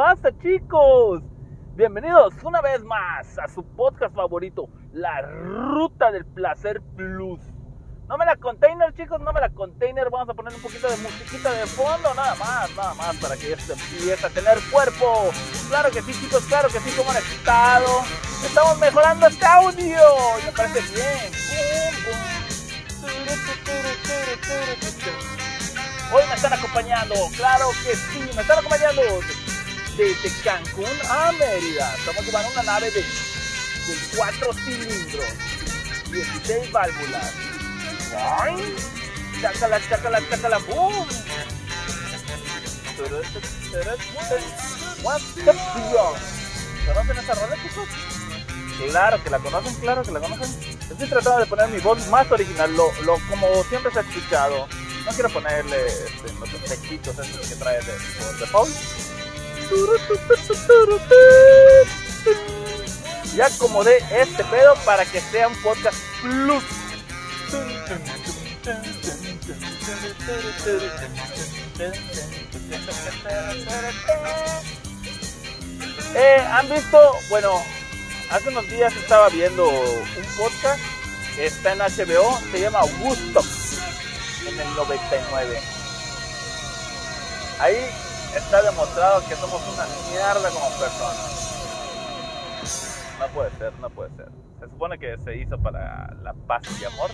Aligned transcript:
Pasa 0.00 0.30
chicos? 0.42 1.22
Bienvenidos 1.76 2.32
una 2.42 2.62
vez 2.62 2.82
más 2.82 3.38
a 3.38 3.46
su 3.48 3.62
podcast 3.62 4.14
favorito, 4.14 4.66
La 4.94 5.20
Ruta 5.20 6.10
del 6.10 6.24
Placer 6.24 6.80
Plus. 6.96 7.38
No 8.08 8.16
me 8.16 8.24
la 8.24 8.36
container 8.36 8.94
chicos, 8.94 9.20
no 9.20 9.30
me 9.30 9.42
la 9.42 9.50
container, 9.50 10.08
vamos 10.08 10.30
a 10.30 10.32
poner 10.32 10.54
un 10.54 10.62
poquito 10.62 10.88
de 10.88 10.96
musiquita 10.96 11.52
de 11.52 11.66
fondo, 11.66 12.14
nada 12.14 12.34
más, 12.36 12.74
nada 12.74 12.94
más 12.94 13.14
para 13.16 13.36
que 13.36 13.52
esto 13.52 13.74
empiece 13.74 14.26
a 14.26 14.30
tener 14.30 14.56
cuerpo. 14.72 15.28
Claro 15.68 15.90
que 15.90 16.00
sí 16.00 16.12
chicos, 16.18 16.46
claro 16.46 16.70
que 16.70 16.80
sí, 16.80 16.96
como 16.96 17.10
han 17.10 17.18
estado. 17.18 18.00
Estamos 18.42 18.78
mejorando 18.78 19.26
este 19.26 19.44
audio, 19.44 20.00
me 20.46 20.52
parece 20.52 20.80
bien. 20.94 21.30
Hoy 26.12 26.22
me 26.26 26.34
están 26.34 26.54
acompañando, 26.54 27.14
claro 27.36 27.66
que 27.84 27.94
sí, 27.94 28.18
me 28.34 28.40
están 28.40 28.60
acompañando 28.60 29.02
desde 30.00 30.30
Cancún 30.42 30.86
a 31.10 31.32
Mérida. 31.32 31.94
Estamos 31.98 32.24
llevando 32.24 32.50
una 32.52 32.62
nave 32.62 32.90
de, 32.90 33.00
de 33.02 33.98
4 34.16 34.52
cilindros, 34.54 35.26
16 36.10 36.72
válvulas. 36.72 37.32
¡Ay! 38.16 38.76
¡Chácala, 39.42 39.80
chácala, 39.88 40.20
chácala! 40.30 40.58
¡Boom! 40.58 41.06
What's 45.02 45.34
the 45.34 45.52
¿Conocen 46.86 47.18
esa 47.18 47.34
rola, 47.34 47.56
chicos? 47.62 47.88
Claro 48.88 49.22
que 49.22 49.30
la 49.30 49.38
conocen, 49.38 49.74
claro 49.76 50.02
que 50.02 50.12
la 50.12 50.20
conocen. 50.20 50.78
Estoy 50.90 51.08
tratando 51.08 51.40
de 51.40 51.46
poner 51.46 51.68
mi 51.68 51.78
voz 51.80 52.06
más 52.08 52.30
original, 52.32 52.74
lo, 52.74 52.90
lo 53.02 53.18
como 53.28 53.46
siempre 53.64 53.92
se 53.92 53.98
ha 53.98 54.02
escuchado. 54.02 54.66
No 55.04 55.12
quiero 55.12 55.28
ponerle 55.30 55.86
este, 55.86 56.32
los 56.38 56.52
efectitos 56.54 57.18
esos 57.18 57.48
que 57.48 57.56
trae 57.56 57.80
de, 57.80 57.92
default. 58.38 58.70
Ya 63.36 63.46
acomodé 63.46 63.98
este 64.10 64.42
pedo 64.44 64.74
para 64.84 65.04
que 65.04 65.20
sea 65.20 65.46
un 65.46 65.54
podcast 65.62 65.96
plus. 66.20 66.64
Eh, 76.14 76.46
¿Han 76.50 76.68
visto? 76.68 76.98
Bueno, 77.28 77.62
hace 78.30 78.48
unos 78.48 78.68
días 78.68 78.94
estaba 78.96 79.28
viendo 79.28 79.68
un 79.68 80.24
podcast 80.36 80.80
que 81.36 81.46
está 81.46 81.72
en 81.72 81.78
HBO, 81.78 82.38
se 82.50 82.60
llama 82.60 82.80
Woodstock 83.00 83.46
en 84.48 84.60
el 84.60 84.74
99. 84.74 85.60
Ahí 87.60 87.76
está 88.36 88.62
demostrado 88.62 89.22
que 89.28 89.36
somos 89.36 89.60
una 89.72 89.86
mierda 90.10 90.50
como 90.50 90.68
personas. 90.78 91.40
No 93.18 93.26
puede 93.28 93.50
ser, 93.58 93.72
no 93.80 93.90
puede 93.90 94.10
ser. 94.16 94.28
Se 94.60 94.66
supone 94.66 94.98
que 94.98 95.16
se 95.24 95.36
hizo 95.36 95.58
para 95.58 96.14
la 96.22 96.34
paz 96.46 96.62
y 96.80 96.84
amor. 96.84 97.10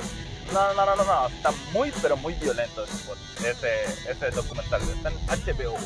No, 0.52 0.74
no, 0.74 0.86
no, 0.86 0.96
no, 0.96 1.04
no. 1.04 1.28
Está 1.28 1.50
muy, 1.72 1.92
pero 2.02 2.16
muy 2.16 2.34
violento 2.34 2.84
ese, 2.84 3.84
ese, 4.08 4.30
documental. 4.30 4.80
Está 4.82 5.10
en 5.10 5.16
HBO. 5.26 5.76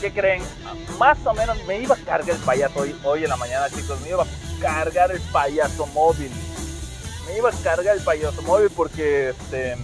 ¿Qué 0.00 0.12
creen? 0.12 0.42
Más 0.98 1.18
o 1.26 1.34
menos 1.34 1.62
me 1.64 1.80
iba 1.80 1.94
a 1.94 1.98
cargar 1.98 2.36
el 2.36 2.42
payaso 2.42 2.80
hoy, 2.80 2.96
hoy 3.04 3.24
en 3.24 3.30
la 3.30 3.36
mañana, 3.36 3.68
chicos. 3.68 4.00
Me 4.02 4.10
iba 4.10 4.22
a 4.22 4.26
cargar 4.60 5.10
el 5.10 5.20
payaso 5.32 5.86
móvil. 5.88 6.30
Me 7.28 7.36
iba 7.36 7.50
a 7.50 7.52
cargar 7.62 7.96
el 7.96 8.02
payaso 8.02 8.42
móvil 8.42 8.70
porque 8.74 9.30
este, 9.30 9.76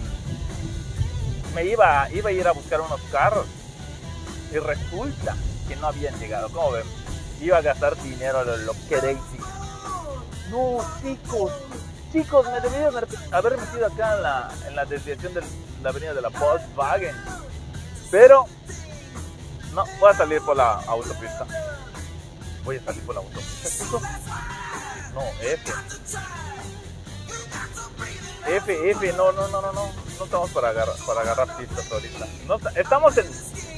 me 1.53 1.63
iba, 1.65 2.09
iba 2.11 2.29
a 2.29 2.33
ir 2.33 2.47
a 2.47 2.51
buscar 2.51 2.81
unos 2.81 2.99
carros. 3.11 3.45
Y 4.51 4.57
resulta 4.57 5.35
que 5.67 5.75
no 5.75 5.87
habían 5.87 6.17
llegado. 6.19 6.49
¿Cómo 6.49 6.71
ven? 6.71 6.85
Iba 7.39 7.57
a 7.57 7.61
gastar 7.61 7.95
dinero 8.01 8.43
lo, 8.43 8.57
lo 8.57 8.73
crazy. 8.89 9.39
No, 10.49 10.77
chicos. 11.01 11.51
Chicos, 12.11 12.45
me 12.45 12.61
debí 12.61 12.75
haber 13.31 13.57
metido 13.57 13.87
acá 13.87 14.15
en 14.15 14.23
la, 14.23 14.51
en 14.67 14.75
la 14.75 14.85
desviación 14.85 15.33
de 15.33 15.43
la 15.83 15.89
avenida 15.89 16.13
de 16.13 16.21
la 16.21 16.29
Volkswagen. 16.29 17.15
Pero 18.09 18.45
no, 19.73 19.83
voy 19.99 20.11
a 20.11 20.15
salir 20.15 20.41
por 20.41 20.55
la 20.55 20.75
autopista. 20.87 21.45
Voy 22.63 22.77
a 22.77 22.83
salir 22.83 23.01
por 23.03 23.15
la 23.15 23.21
autopista, 23.21 23.69
chicos. 23.69 24.01
No, 25.13 25.21
F. 25.41 25.73
F, 28.47 28.91
F, 28.91 29.13
no, 29.13 29.31
no, 29.31 29.47
no, 29.47 29.61
no, 29.61 29.71
no. 29.73 29.91
No 30.17 30.25
estamos 30.25 30.51
para 30.51 30.69
agarrar, 30.69 30.95
para 31.05 31.21
agarrar 31.21 31.57
pistas 31.57 31.91
ahorita. 31.91 32.25
No, 32.47 32.59
estamos 32.75 33.17
en 33.17 33.27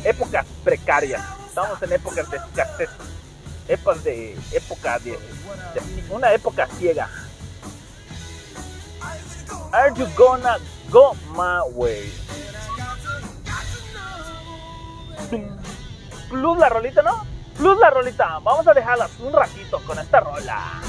épocas 0.03 0.45
precarias. 0.63 1.23
Estamos 1.47 1.81
en 1.81 1.93
épocas 1.93 2.29
de 2.29 2.37
escasez. 2.37 2.89
Épocas 3.67 4.03
de, 4.03 4.37
época 4.51 4.99
de, 4.99 5.17
una 6.09 6.31
época 6.31 6.67
ciega. 6.77 7.09
Are 9.71 9.93
you 9.95 10.07
gonna 10.15 10.57
go 10.89 11.15
my 11.33 11.61
way? 11.73 12.11
Plus 16.29 16.57
la 16.57 16.69
rolita, 16.69 17.01
¿no? 17.01 17.25
Plus 17.57 17.77
la 17.79 17.89
rolita. 17.89 18.39
Vamos 18.39 18.67
a 18.67 18.73
dejarlas 18.73 19.11
un 19.19 19.33
ratito 19.33 19.81
con 19.85 19.97
esta 19.99 20.19
rola. 20.19 20.81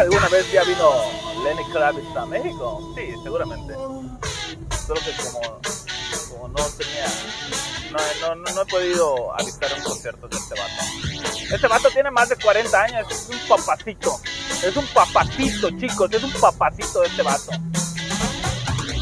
Alguna 0.00 0.28
vez 0.28 0.50
ya 0.52 0.64
vino 0.64 0.90
Lenny 1.44 1.64
Kravitz 1.72 2.16
a 2.16 2.26
México? 2.26 2.92
Sí, 2.96 3.14
seguramente. 3.22 3.74
Solo 3.74 5.00
que 5.00 5.12
como, 5.22 5.60
como 6.30 6.48
no 6.48 6.64
tenía... 6.76 7.06
No, 7.92 8.34
no, 8.34 8.52
no, 8.52 8.62
he 8.62 8.66
podido 8.66 9.32
avistar 9.38 9.72
un 9.76 9.84
concierto 9.84 10.26
de 10.28 10.36
este 10.36 10.54
vato. 10.54 11.54
Este 11.54 11.68
vato 11.68 11.90
tiene 11.90 12.10
más 12.10 12.28
de 12.28 12.36
40 12.36 12.82
años, 12.82 13.06
es 13.10 13.28
un 13.28 13.48
papacito. 13.48 14.20
Es 14.64 14.76
un 14.76 14.86
papacito, 14.88 15.70
chicos, 15.78 16.12
es 16.12 16.22
un 16.24 16.32
papacito 16.32 17.04
este 17.04 17.22
vato. 17.22 17.52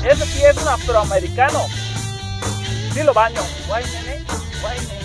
Ese 0.04 0.26
sí 0.26 0.44
es 0.44 0.56
un 0.58 0.68
afroamericano. 0.68 1.66
Sí 2.92 3.02
lo 3.02 3.14
baño. 3.14 3.40
Guay, 3.66 3.84
nene. 3.84 4.24
Guay, 4.60 4.78
nene 4.80 5.02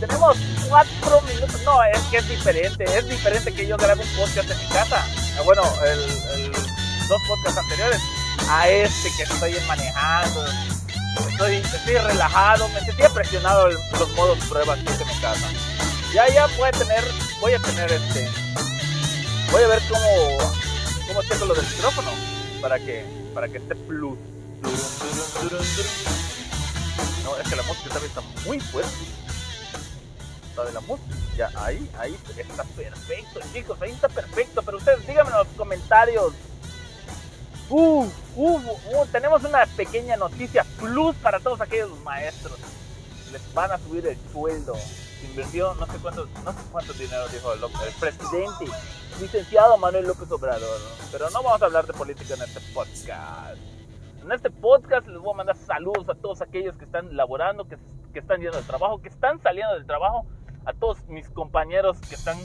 tenemos 0.00 0.36
cuatro 0.68 1.20
minutos. 1.22 1.60
No, 1.64 1.82
es 1.84 1.98
que 2.10 2.18
es 2.18 2.28
diferente. 2.28 2.84
Es 2.84 3.08
diferente 3.08 3.52
que 3.52 3.66
yo 3.66 3.76
grabe 3.76 4.02
un 4.02 4.08
podcast 4.16 4.50
en 4.50 4.58
mi 4.58 4.66
casa. 4.66 5.04
Ah, 5.38 5.42
bueno, 5.44 5.62
el, 5.86 6.52
dos 7.08 7.22
podcasts 7.28 7.58
anteriores 7.58 8.00
a 8.48 8.68
este 8.68 9.10
que 9.16 9.22
estoy 9.24 9.56
manejando. 9.66 10.44
Estoy, 11.30 11.56
estoy 11.56 11.94
relajado, 11.94 12.68
me 12.68 12.80
sentía 12.80 13.08
presionado 13.08 13.68
los 13.68 14.10
modos 14.14 14.38
pruebas 14.46 14.78
que 14.80 14.92
hice 14.92 15.02
en 15.02 15.08
mi 15.08 15.20
casa. 15.20 15.48
Ya, 16.12 16.28
ya 16.28 16.46
voy 16.58 16.68
a 16.68 16.72
tener, 16.72 17.04
voy 17.40 17.52
a 17.54 17.58
tener 17.58 17.92
este, 17.92 18.28
voy 19.50 19.62
a 19.62 19.66
ver 19.68 19.82
cómo, 19.88 20.38
cómo 21.08 21.22
tengo 21.22 21.46
lo 21.46 21.54
del 21.54 21.66
micrófono 21.66 22.10
para 22.60 22.78
que, 22.78 23.04
para 23.34 23.48
que 23.48 23.58
esté 23.58 23.74
plus. 23.74 24.18
No, 27.24 27.36
es 27.36 27.48
que 27.48 27.56
la 27.56 27.62
música 27.64 27.90
también 27.90 28.10
está 28.10 28.20
muy 28.46 28.60
fuerte. 28.60 29.23
Está 30.54 30.66
de 30.66 30.72
la 30.72 30.80
música. 30.82 31.16
Ya, 31.36 31.50
ahí, 31.56 31.90
ahí 31.98 32.16
está 32.38 32.62
perfecto, 32.62 33.40
chicos, 33.52 33.82
ahí 33.82 33.90
está 33.90 34.08
perfecto. 34.08 34.62
Pero 34.62 34.76
ustedes 34.76 35.04
díganme 35.04 35.30
en 35.32 35.38
los 35.38 35.48
comentarios. 35.56 36.32
Uh, 37.68 38.06
uh, 38.36 38.56
uh, 38.56 39.06
tenemos 39.10 39.42
una 39.42 39.66
pequeña 39.66 40.16
noticia 40.16 40.64
plus 40.78 41.16
para 41.16 41.40
todos 41.40 41.60
aquellos 41.60 41.98
maestros. 42.02 42.56
Les 43.32 43.52
van 43.52 43.72
a 43.72 43.78
subir 43.78 44.06
el 44.06 44.16
sueldo. 44.30 44.74
Invirtió 45.24 45.74
no 45.74 45.86
sé 45.86 45.98
cuánto, 46.00 46.28
no 46.44 46.52
sé 46.52 46.58
cuánto 46.70 46.92
dinero 46.92 47.26
dijo 47.30 47.52
el, 47.52 47.64
el 47.64 47.94
presidente, 47.98 48.66
licenciado 49.20 49.76
Manuel 49.78 50.06
López 50.06 50.30
Obrador. 50.30 50.80
Pero 51.10 51.30
no 51.30 51.42
vamos 51.42 51.60
a 51.62 51.64
hablar 51.64 51.84
de 51.84 51.94
política 51.94 52.34
en 52.34 52.42
este 52.42 52.60
podcast. 52.72 53.58
En 54.22 54.30
este 54.30 54.50
podcast 54.50 55.08
les 55.08 55.18
voy 55.18 55.34
a 55.34 55.36
mandar 55.38 55.56
saludos 55.56 56.08
a 56.08 56.14
todos 56.14 56.42
aquellos 56.42 56.76
que 56.76 56.84
están 56.84 57.16
laborando, 57.16 57.66
que, 57.66 57.76
que 58.12 58.20
están 58.20 58.40
yendo 58.40 58.56
del 58.56 58.66
trabajo, 58.66 59.02
que 59.02 59.08
están 59.08 59.42
saliendo 59.42 59.74
del 59.74 59.86
trabajo, 59.86 60.24
a 60.64 60.72
todos 60.72 61.04
mis 61.08 61.28
compañeros 61.30 61.98
que 62.08 62.14
están, 62.14 62.38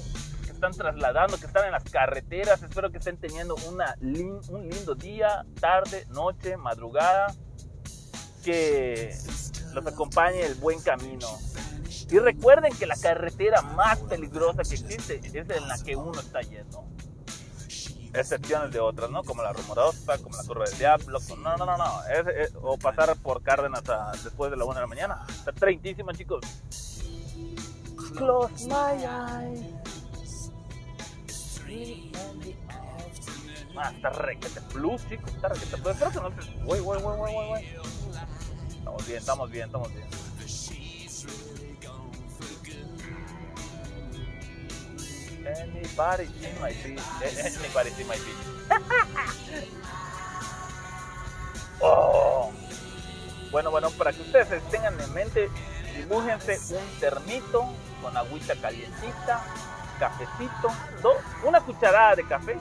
que 0.45 0.51
están 0.51 0.71
trasladando, 0.73 1.37
que 1.39 1.45
están 1.45 1.65
en 1.65 1.71
las 1.71 1.83
carreteras. 1.85 2.61
Espero 2.63 2.91
que 2.91 2.97
estén 2.97 3.17
teniendo 3.17 3.55
una 3.69 3.95
un 4.01 4.69
lindo 4.69 4.95
día, 4.95 5.45
tarde, 5.59 6.05
noche, 6.09 6.57
madrugada. 6.57 7.33
Que 8.43 9.13
los 9.73 9.85
acompañe 9.85 10.41
el 10.45 10.55
buen 10.55 10.81
camino. 10.81 11.27
Y 12.09 12.17
recuerden 12.19 12.73
que 12.75 12.85
la 12.87 12.95
carretera 12.95 13.61
más 13.61 13.99
peligrosa 13.99 14.63
que 14.63 14.75
existe 14.75 15.19
es 15.23 15.33
en 15.49 15.67
la 15.67 15.77
que 15.83 15.95
uno 15.95 16.19
está 16.19 16.41
yendo 16.41 16.85
excepciones 18.11 18.71
de 18.71 18.79
otras, 18.79 19.11
¿no? 19.11 19.23
Como 19.23 19.43
la 19.43 19.53
rumorosa, 19.53 20.17
como 20.17 20.35
la 20.35 20.43
curva 20.43 20.65
del 20.65 20.77
diablo. 20.79 21.19
No, 21.43 21.57
no, 21.57 21.65
no, 21.65 21.77
no. 21.77 22.03
Es- 22.05 22.47
es- 22.49 22.53
o 22.59 22.75
pasar 22.77 23.15
por 23.17 23.43
Cárdenas 23.43 23.87
a- 23.87 24.11
después 24.23 24.49
de 24.49 24.57
la 24.57 24.65
1 24.65 24.73
de 24.73 24.81
la 24.81 24.87
mañana. 24.87 25.25
Está 25.29 25.51
treintísima, 25.51 26.11
chicos. 26.13 26.41
Close 28.19 28.67
my 28.67 28.97
eyes. 29.07 29.63
Ah, 33.77 33.91
está 33.95 34.09
requete 34.09 34.59
plus, 34.73 35.07
chicos. 35.07 35.33
Está 35.33 35.47
requete 35.47 35.77
plus. 35.77 35.93
Espero 35.93 36.11
que 36.11 36.19
no 36.19 36.29
se. 36.41 36.51
Güey, 36.65 36.81
güey, 36.81 37.01
güey, 37.01 37.17
güey, 37.17 37.47
güey. 37.47 37.65
Estamos 38.67 39.07
bien, 39.07 39.19
estamos 39.19 39.51
bien, 39.51 39.65
estamos 39.67 39.93
bien. 39.93 40.07
Anybody 45.47 46.25
see 46.27 46.53
my 46.61 46.73
feet. 46.73 46.99
Anybody 47.23 47.89
see 47.91 48.03
my 48.03 48.17
feet. 48.17 48.35
Oh. 51.81 52.51
Bueno, 53.51 53.71
bueno, 53.71 53.89
para 53.91 54.11
que 54.11 54.21
ustedes 54.21 54.61
tengan 54.69 54.99
en 54.99 55.13
mente, 55.13 55.49
dibújense 55.99 56.59
un 56.75 56.99
termito 56.99 57.65
con 58.01 58.15
agüita 58.15 58.55
calientita, 58.55 59.43
cafecito, 59.99 60.69
una 61.43 61.59
cucharada 61.61 62.15
de 62.15 62.27
café 62.27 62.57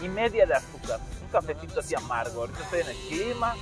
y 0.00 0.08
media 0.08 0.46
de 0.46 0.54
azúcar. 0.54 1.00
Un 1.22 1.28
cafecito 1.28 1.80
así 1.80 1.94
amargo. 1.94 2.42
Ahorita 2.42 2.62
estoy 2.62 2.80
en 2.80 2.88
el 2.88 2.96
clima. 3.08 3.54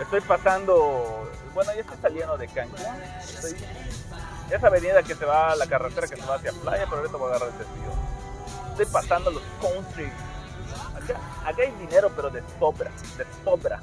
Estoy 0.00 0.20
pasando, 0.20 1.30
bueno, 1.54 1.72
ya 1.74 1.80
estoy 1.80 1.96
saliendo 2.00 2.36
de 2.36 2.48
Cancún. 2.48 2.80
Estoy 3.20 3.56
esa 4.50 4.66
avenida 4.66 5.02
que 5.02 5.14
se 5.14 5.24
va, 5.24 5.54
la 5.56 5.66
carretera 5.66 6.06
que 6.06 6.16
se 6.16 6.24
va 6.24 6.36
hacia 6.36 6.52
playa, 6.52 6.84
pero 6.86 6.98
ahorita 6.98 7.16
voy 7.16 7.32
a 7.32 7.36
agarrar 7.36 7.50
el 7.50 7.58
desvío. 7.58 7.92
Estoy 8.70 8.86
pasando 8.86 9.30
los 9.30 9.42
country. 9.60 10.10
Acá, 10.96 11.20
acá 11.44 11.62
hay 11.62 11.72
dinero, 11.72 12.10
pero 12.14 12.30
de 12.30 12.42
sobra, 12.58 12.90
de 13.16 13.26
sobra. 13.44 13.82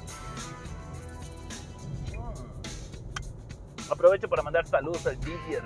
Aprovecho 3.90 4.28
para 4.28 4.42
mandar 4.42 4.66
saludos 4.66 5.06
al 5.06 5.18
Didier, 5.20 5.62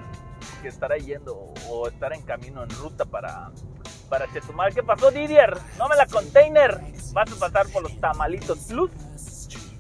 que 0.63 0.69
estará 0.69 0.97
yendo 0.99 1.55
o 1.69 1.89
estará 1.89 2.15
en 2.15 2.23
camino, 2.23 2.63
en 2.63 2.71
ruta 2.71 3.05
para, 3.05 3.51
para 4.09 4.31
Chetumal. 4.33 4.75
¿Qué 4.75 4.83
pasó, 4.83 5.11
Didier? 5.11 5.57
No 5.79 5.89
me 5.89 5.97
la 5.97 6.07
container. 6.07 6.81
Vas 7.13 7.33
a 7.33 7.37
pasar 7.37 7.67
por 7.69 7.83
los 7.83 7.99
tamalitos 7.99 8.59
plus. 8.69 8.91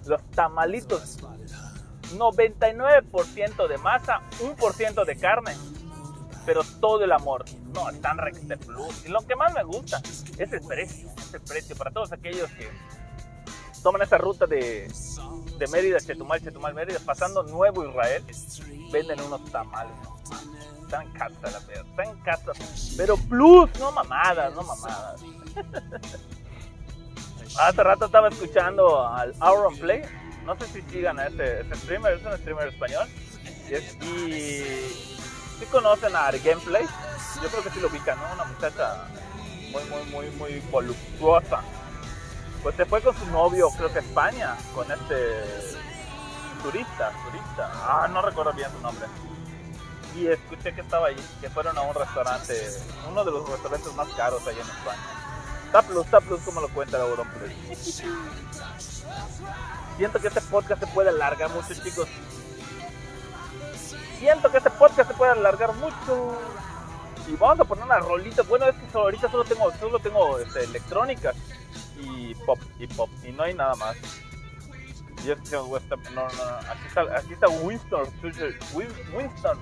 Los 0.06 0.22
tamalitos 0.30 1.18
99% 2.16 3.68
de 3.68 3.78
masa, 3.78 4.20
1% 4.40 5.04
de 5.04 5.16
carne, 5.16 5.52
pero 6.44 6.62
todo 6.80 7.04
el 7.04 7.12
amor. 7.12 7.44
No, 7.74 7.88
están 7.90 8.18
requete 8.18 8.56
plus. 8.56 9.06
Y 9.06 9.08
lo 9.10 9.20
que 9.26 9.36
más 9.36 9.54
me 9.54 9.62
gusta 9.64 10.00
es 10.38 10.52
el 10.52 10.60
precio, 10.60 11.08
es 11.16 11.34
el 11.34 11.40
precio 11.42 11.76
para 11.76 11.90
todos 11.90 12.12
aquellos 12.12 12.50
que 12.52 12.68
toman 13.82 14.02
esa 14.02 14.18
ruta 14.18 14.46
de, 14.46 14.90
de 15.58 15.66
Mérida, 15.68 15.98
Chetumal, 16.00 16.40
Chetumal, 16.42 16.74
Mérida, 16.74 16.98
pasando 17.04 17.42
Nuevo 17.44 17.84
Israel, 17.88 18.24
venden 18.92 19.20
unos 19.20 19.44
tamales. 19.50 19.92
Están 20.82 21.02
en 21.06 21.12
casa, 21.12 21.34
la 21.42 21.58
verdad, 21.60 21.86
están 21.88 22.08
en 22.08 22.20
casa. 22.22 22.52
Pero 22.96 23.16
plus, 23.16 23.70
no 23.78 23.92
mamadas, 23.92 24.52
no 24.54 24.62
mamadas. 24.62 25.20
Hace 27.58 27.82
rato 27.82 28.06
estaba 28.06 28.28
escuchando 28.28 29.06
al 29.06 29.34
Auron 29.40 29.76
Play. 29.78 30.02
No 30.44 30.56
sé 30.58 30.66
si 30.68 30.82
sigan 30.90 31.18
a 31.18 31.26
este, 31.26 31.60
este 31.60 31.76
streamer, 31.76 32.14
es 32.14 32.24
un 32.24 32.32
streamer 32.38 32.68
español. 32.68 33.06
Y, 33.68 33.74
es- 33.74 33.94
y 34.02 34.64
si 35.58 35.66
conocen 35.70 36.14
a 36.16 36.30
Gameplay, 36.32 36.84
yo 37.42 37.48
creo 37.48 37.62
que 37.62 37.70
sí 37.70 37.80
lo 37.80 37.88
ubican, 37.88 38.18
¿no? 38.18 38.34
Una 38.34 38.44
muchacha 38.44 39.04
muy, 39.70 39.82
muy, 39.84 40.02
muy, 40.10 40.30
muy 40.36 40.60
voluptuosa. 40.70 41.60
Pues 42.62 42.74
se 42.76 42.84
fue 42.84 43.00
con 43.00 43.16
su 43.16 43.26
novio, 43.26 43.70
creo 43.70 43.90
que 43.90 43.98
a 43.98 44.02
España, 44.02 44.56
con 44.74 44.90
este 44.90 45.76
turista, 46.62 47.10
turista. 47.24 47.72
Ah, 47.74 48.08
no 48.08 48.20
recuerdo 48.20 48.52
bien 48.52 48.70
su 48.70 48.80
nombre. 48.80 49.06
Y 50.14 50.26
escuché 50.26 50.74
que 50.74 50.82
estaba 50.82 51.06
ahí, 51.08 51.16
que 51.40 51.48
fueron 51.48 51.78
a 51.78 51.82
un 51.82 51.94
restaurante, 51.94 52.54
uno 53.08 53.24
de 53.24 53.30
los 53.30 53.48
restaurantes 53.48 53.94
más 53.94 54.08
caros 54.08 54.46
allá 54.46 54.60
en 54.60 54.68
España. 54.68 55.20
Taplus, 55.72 56.06
Taplus, 56.08 56.40
como 56.40 56.60
lo 56.60 56.68
cuenta 56.68 56.96
el 56.96 57.04
Auronplay. 57.04 57.56
Siento 59.96 60.18
que 60.20 60.28
este 60.28 60.40
podcast 60.42 60.80
se 60.80 60.86
puede 60.88 61.10
alargar 61.10 61.48
mucho, 61.50 61.74
chicos. 61.74 62.08
Siento 64.18 64.50
que 64.50 64.58
este 64.58 64.70
podcast 64.70 65.08
se 65.10 65.16
puede 65.16 65.32
alargar 65.32 65.72
mucho. 65.76 66.38
Y 67.28 67.36
vamos 67.36 67.60
a 67.60 67.64
poner 67.64 67.84
una 67.84 68.00
rolita. 68.00 68.42
Bueno, 68.42 68.66
es 68.66 68.74
que 68.74 68.98
ahorita 68.98 69.30
solo 69.30 69.44
tengo, 69.44 69.70
solo 69.78 69.98
tengo 70.00 70.38
este, 70.40 70.64
electrónica 70.64 71.32
y 72.02 72.34
pop, 72.46 72.58
y 72.78 72.86
pop. 72.86 73.10
Y 73.24 73.32
no 73.32 73.42
hay 73.44 73.54
nada 73.54 73.74
más. 73.76 73.96
Y 75.24 75.30
es 75.30 75.38
que 75.50 75.56
West- 75.58 75.90
no, 75.90 75.96
no, 76.14 76.28
no, 76.28 76.56
aquí 76.70 76.86
está, 76.86 77.02
aquí 77.16 77.32
está 77.34 77.48
Winston 77.48 78.06
Churchill, 78.20 78.58
Win- 78.72 79.14
Winston 79.14 79.58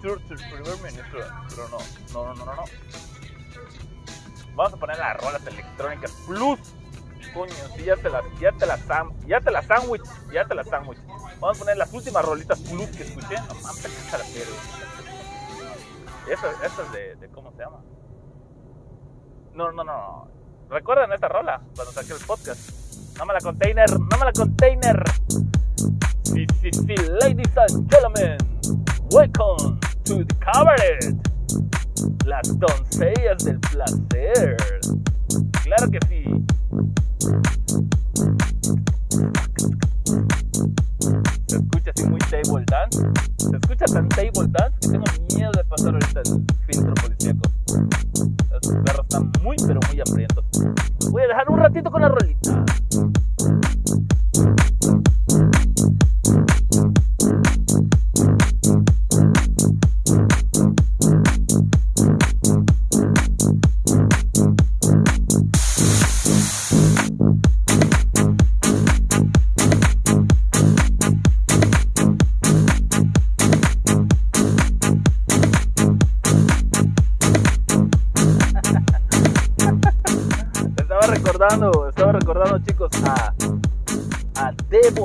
Churchill, 0.00 0.36
primer 0.36 0.76
ministro. 0.82 1.20
Pero 1.50 1.68
no, 1.68 1.78
no, 2.12 2.34
no, 2.34 2.44
no, 2.46 2.54
no. 2.54 2.64
Vamos 4.54 4.72
a 4.72 4.76
poner 4.78 4.96
las 4.98 5.16
rolas 5.18 5.46
electrónicas 5.46 6.10
plus. 6.26 6.58
Coño, 7.34 7.52
sí, 7.76 7.84
ya 7.84 7.96
te 7.96 8.08
las, 8.08 8.24
ya 8.40 8.52
te 8.52 8.64
las, 8.64 8.80
ya 9.26 9.40
te 9.40 9.50
las 9.50 9.66
sándwich, 9.66 10.02
ya 10.32 10.46
te 10.46 10.54
las 10.54 10.66
sándwich. 10.68 10.98
Vamos 11.40 11.56
a 11.56 11.58
poner 11.58 11.76
las 11.76 11.92
últimas 11.92 12.24
rolitas 12.24 12.58
plus 12.60 12.88
que 12.96 13.02
escuché. 13.02 13.34
No 13.48 13.54
mames, 13.56 13.82
qué 13.82 14.10
carajero. 14.10 14.50
Esa, 16.30 16.50
esa 16.64 16.82
es 16.82 16.92
de, 16.92 17.16
de, 17.16 17.28
¿cómo 17.28 17.52
se 17.52 17.58
llama? 17.58 17.82
No, 19.52 19.70
no, 19.72 19.84
no. 19.84 20.28
¿Recuerdan 20.68 21.12
esta 21.12 21.28
rola 21.28 21.60
cuando 21.76 21.92
saqué 21.92 22.12
el 22.12 22.18
podcast? 22.26 23.16
No 23.16 23.24
me 23.24 23.34
la 23.34 23.40
container, 23.40 23.88
no 23.90 24.18
me 24.18 24.24
la 24.24 24.32
container. 24.32 25.02
Sí, 26.24 26.44
sí, 26.60 26.70
sí, 26.72 26.94
ladies 27.20 27.56
and 27.56 27.88
gentlemen, 27.88 28.36
welcome 29.12 29.78
to 30.04 30.24
the 30.24 30.34
cabaret. 30.40 31.14
Las 32.26 32.58
doncellas 32.58 33.44
del 33.44 33.60
placer. 33.60 34.56
Claro 35.62 35.90
que 35.90 35.98
sí. 36.08 36.24
Se 41.46 41.56
escucha 41.56 41.90
así 41.96 42.04
muy 42.08 42.18
table 42.18 42.64
dance. 42.66 43.06
Se 43.38 43.56
escucha 43.56 43.84
tan 43.86 44.08
table 44.08 44.48
dance 44.48 44.78
que 44.80 44.88
tengo 44.88 45.04
miedo 45.32 45.52
de 45.52 45.64
pasar 45.64 45.94
ahorita 45.94 46.20
el 46.20 46.44
filtro 46.66 46.94
policíaco. 46.94 47.55
Voy 51.10 51.22
a 51.22 51.28
dejar 51.28 51.50
un 51.50 51.58
ratito 51.58 51.90
con 51.90 52.02
la 52.02 52.08
rolita. 52.08 52.64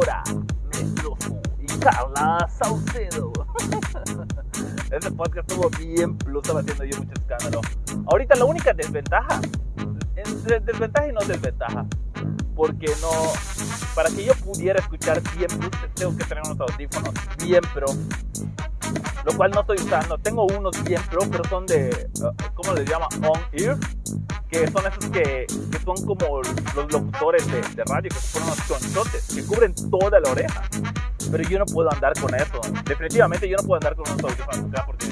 Débora 0.01 0.23
Mendoza 0.73 1.29
y 1.59 1.65
Carla 1.79 2.49
Saucedo. 2.57 3.31
Ese 4.91 5.11
podcast 5.11 5.49
estuvo 5.49 5.69
bien 5.69 6.17
plus, 6.17 6.41
estaba 6.41 6.61
haciendo 6.61 6.85
yo 6.85 6.97
mucho 6.97 7.13
escándalo. 7.13 7.61
Ahorita 8.07 8.35
la 8.35 8.45
única 8.45 8.73
desventaja, 8.73 9.41
desventaja 10.15 11.07
y 11.07 11.11
no 11.11 11.21
desventaja, 11.21 11.85
porque 12.55 12.87
no, 13.01 13.11
para 13.95 14.09
que 14.09 14.25
yo 14.25 14.33
pudiera 14.35 14.79
escuchar 14.79 15.21
bien 15.37 15.47
plus, 15.47 15.71
tengo 15.95 16.17
que 16.17 16.23
tener 16.25 16.43
unos 16.45 16.59
audífonos 16.59 17.13
bien 17.37 17.61
pro 17.73 17.85
lo 19.25 19.33
cual 19.33 19.51
no 19.51 19.61
estoy 19.61 19.77
usando. 19.77 20.17
Tengo 20.17 20.45
unos 20.45 20.83
bien 20.83 21.01
pro, 21.09 21.21
pero 21.29 21.43
son 21.45 21.65
de, 21.65 22.09
uh, 22.21 22.53
¿cómo 22.53 22.73
les 22.73 22.89
llama? 22.89 23.07
On-ear, 23.27 23.77
que 24.49 24.67
son 24.69 24.85
esos 24.85 25.05
que, 25.11 25.45
que, 25.47 25.79
son 25.83 25.95
como 26.05 26.41
los 26.41 26.91
locutores 26.91 27.45
de, 27.51 27.61
de, 27.75 27.83
radio, 27.85 28.09
que 28.09 28.19
son 28.19 28.43
unos 28.43 28.61
conchotes, 28.61 29.27
que 29.33 29.45
cubren 29.45 29.73
toda 29.89 30.19
la 30.19 30.31
oreja. 30.31 30.63
Pero 31.31 31.43
yo 31.49 31.59
no 31.59 31.65
puedo 31.65 31.91
andar 31.91 32.13
con 32.19 32.33
eso. 32.35 32.59
Definitivamente 32.85 33.47
yo 33.47 33.57
no 33.57 33.63
puedo 33.63 33.75
andar 33.75 33.95
con 33.95 34.09
unos 34.11 34.23
audífonos 34.23 34.85
porque, 34.85 35.07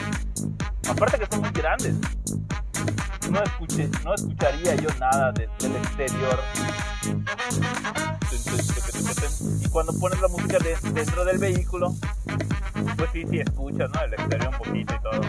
aparte 0.88 1.20
que 1.20 1.26
son 1.28 1.42
muy 1.42 1.52
grandes, 1.52 1.96
no, 3.30 3.44
escuché, 3.44 3.90
no 4.04 4.14
escucharía 4.16 4.76
yo 4.76 4.90
nada 5.00 5.32
de, 5.32 5.48
del 5.60 5.76
exterior. 5.76 6.40
Y 9.62 9.70
cuando 9.70 9.94
pones 9.94 10.22
la 10.22 10.28
música 10.28 10.58
de, 10.60 10.78
dentro 10.92 11.26
del 11.26 11.38
vehículo, 11.38 11.94
pues 12.98 13.10
sí, 13.14 13.26
sí 13.30 13.40
escuchas, 13.40 13.90
¿no? 13.92 14.02
El 14.02 14.14
exterior 14.14 14.50
un 14.50 14.58
poquito 14.58 14.94
y 14.94 15.00
todo. 15.02 15.22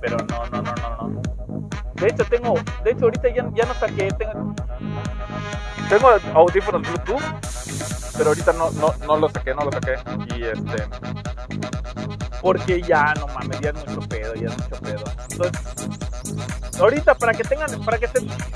Pero 0.00 0.16
no, 0.18 0.46
no, 0.46 0.62
no, 0.62 0.74
no, 0.74 1.08
no. 1.08 1.70
De 1.94 2.08
hecho, 2.08 2.24
tengo, 2.24 2.54
de 2.84 2.90
hecho 2.90 3.04
ahorita 3.04 3.28
ya, 3.28 3.48
ya 3.54 3.64
no 3.64 3.74
saqué, 3.74 4.08
tengo, 4.18 4.54
tengo 5.88 6.08
audífonos 6.34 6.82
Bluetooth, 6.82 7.22
pero 8.16 8.28
ahorita 8.30 8.52
no, 8.52 8.70
no, 8.72 8.94
no 9.06 9.16
lo 9.16 9.28
saqué, 9.30 9.54
no 9.54 9.64
lo 9.64 9.72
saqué. 9.72 9.94
Y 10.36 10.44
este, 10.44 10.84
porque 12.42 12.82
ya, 12.82 13.14
no 13.14 13.26
mames, 13.28 13.60
ya 13.60 13.70
es 13.70 13.86
mucho 13.86 14.08
pedo, 14.08 14.34
ya 14.34 14.48
es 14.48 14.58
mucho 14.58 14.80
pedo. 14.82 15.04
Entonces, 15.30 16.80
ahorita 16.80 17.14
para 17.14 17.32
que 17.32 17.44
tengan, 17.44 17.84
para 17.84 17.98
que 17.98 18.08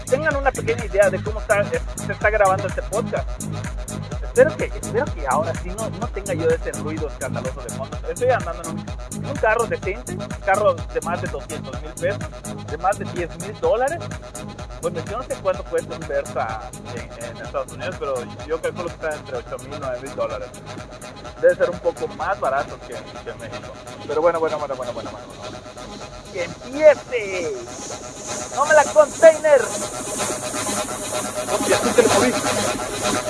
tengan 0.08 0.36
una 0.36 0.50
pequeña 0.50 0.84
idea 0.84 1.08
de 1.08 1.22
cómo 1.22 1.40
está, 1.40 1.64
se 1.64 2.12
está 2.12 2.30
grabando 2.30 2.66
este 2.66 2.82
podcast 2.82 3.28
espero 4.30 4.56
que, 4.56 4.64
espero 4.66 5.04
que 5.06 5.26
ahora 5.26 5.52
sí 5.56 5.70
no, 5.76 5.90
no 5.90 6.06
tenga 6.08 6.34
yo 6.34 6.48
ese 6.48 6.72
ruido 6.72 7.08
escandaloso 7.08 7.60
de 7.60 7.70
fondo. 7.70 7.98
Estoy 8.08 8.30
andando 8.30 8.70
en 8.70 9.26
un, 9.26 9.34
carro 9.34 9.66
decente, 9.66 10.12
un 10.12 10.28
carro 10.44 10.74
de 10.74 11.00
más 11.00 11.20
de 11.20 11.28
200 11.28 11.82
mil 11.82 11.90
pesos, 11.92 12.18
de 12.70 12.78
más 12.78 12.98
de 12.98 13.04
10 13.06 13.38
mil 13.38 13.60
dólares. 13.60 13.98
Bueno, 14.80 15.04
yo 15.04 15.18
no 15.18 15.22
sé 15.24 15.34
cuánto 15.42 15.64
cuesta 15.64 15.96
un 15.96 16.08
Versa 16.08 16.70
en, 16.94 17.36
Estados 17.36 17.72
Unidos, 17.72 17.96
pero 17.98 18.14
yo 18.46 18.60
calculo 18.60 18.86
que 18.86 18.94
está 18.94 19.16
entre 19.16 19.36
8 19.38 19.56
mil 19.64 19.74
y 19.74 19.80
9 19.80 19.98
mil 20.02 20.14
dólares. 20.14 20.48
Debe 21.42 21.54
ser 21.56 21.70
un 21.70 21.78
poco 21.80 22.06
más 22.08 22.38
barato 22.38 22.78
que, 22.86 22.94
en 22.94 23.38
México. 23.38 23.72
Pero 24.06 24.22
bueno, 24.22 24.38
bueno, 24.38 24.58
bueno, 24.58 24.76
bueno, 24.76 24.92
bueno, 24.92 25.10
bueno. 25.10 25.26
¡Que 26.32 26.44
empiece! 26.44 27.52
¡No 28.54 28.64
me 28.64 28.74
la 28.74 28.84
container! 28.84 29.60
Hostia, 31.52 31.80
tú 31.80 31.88
te 31.90 32.02
lo 32.02 32.10
Ah, 33.02 33.29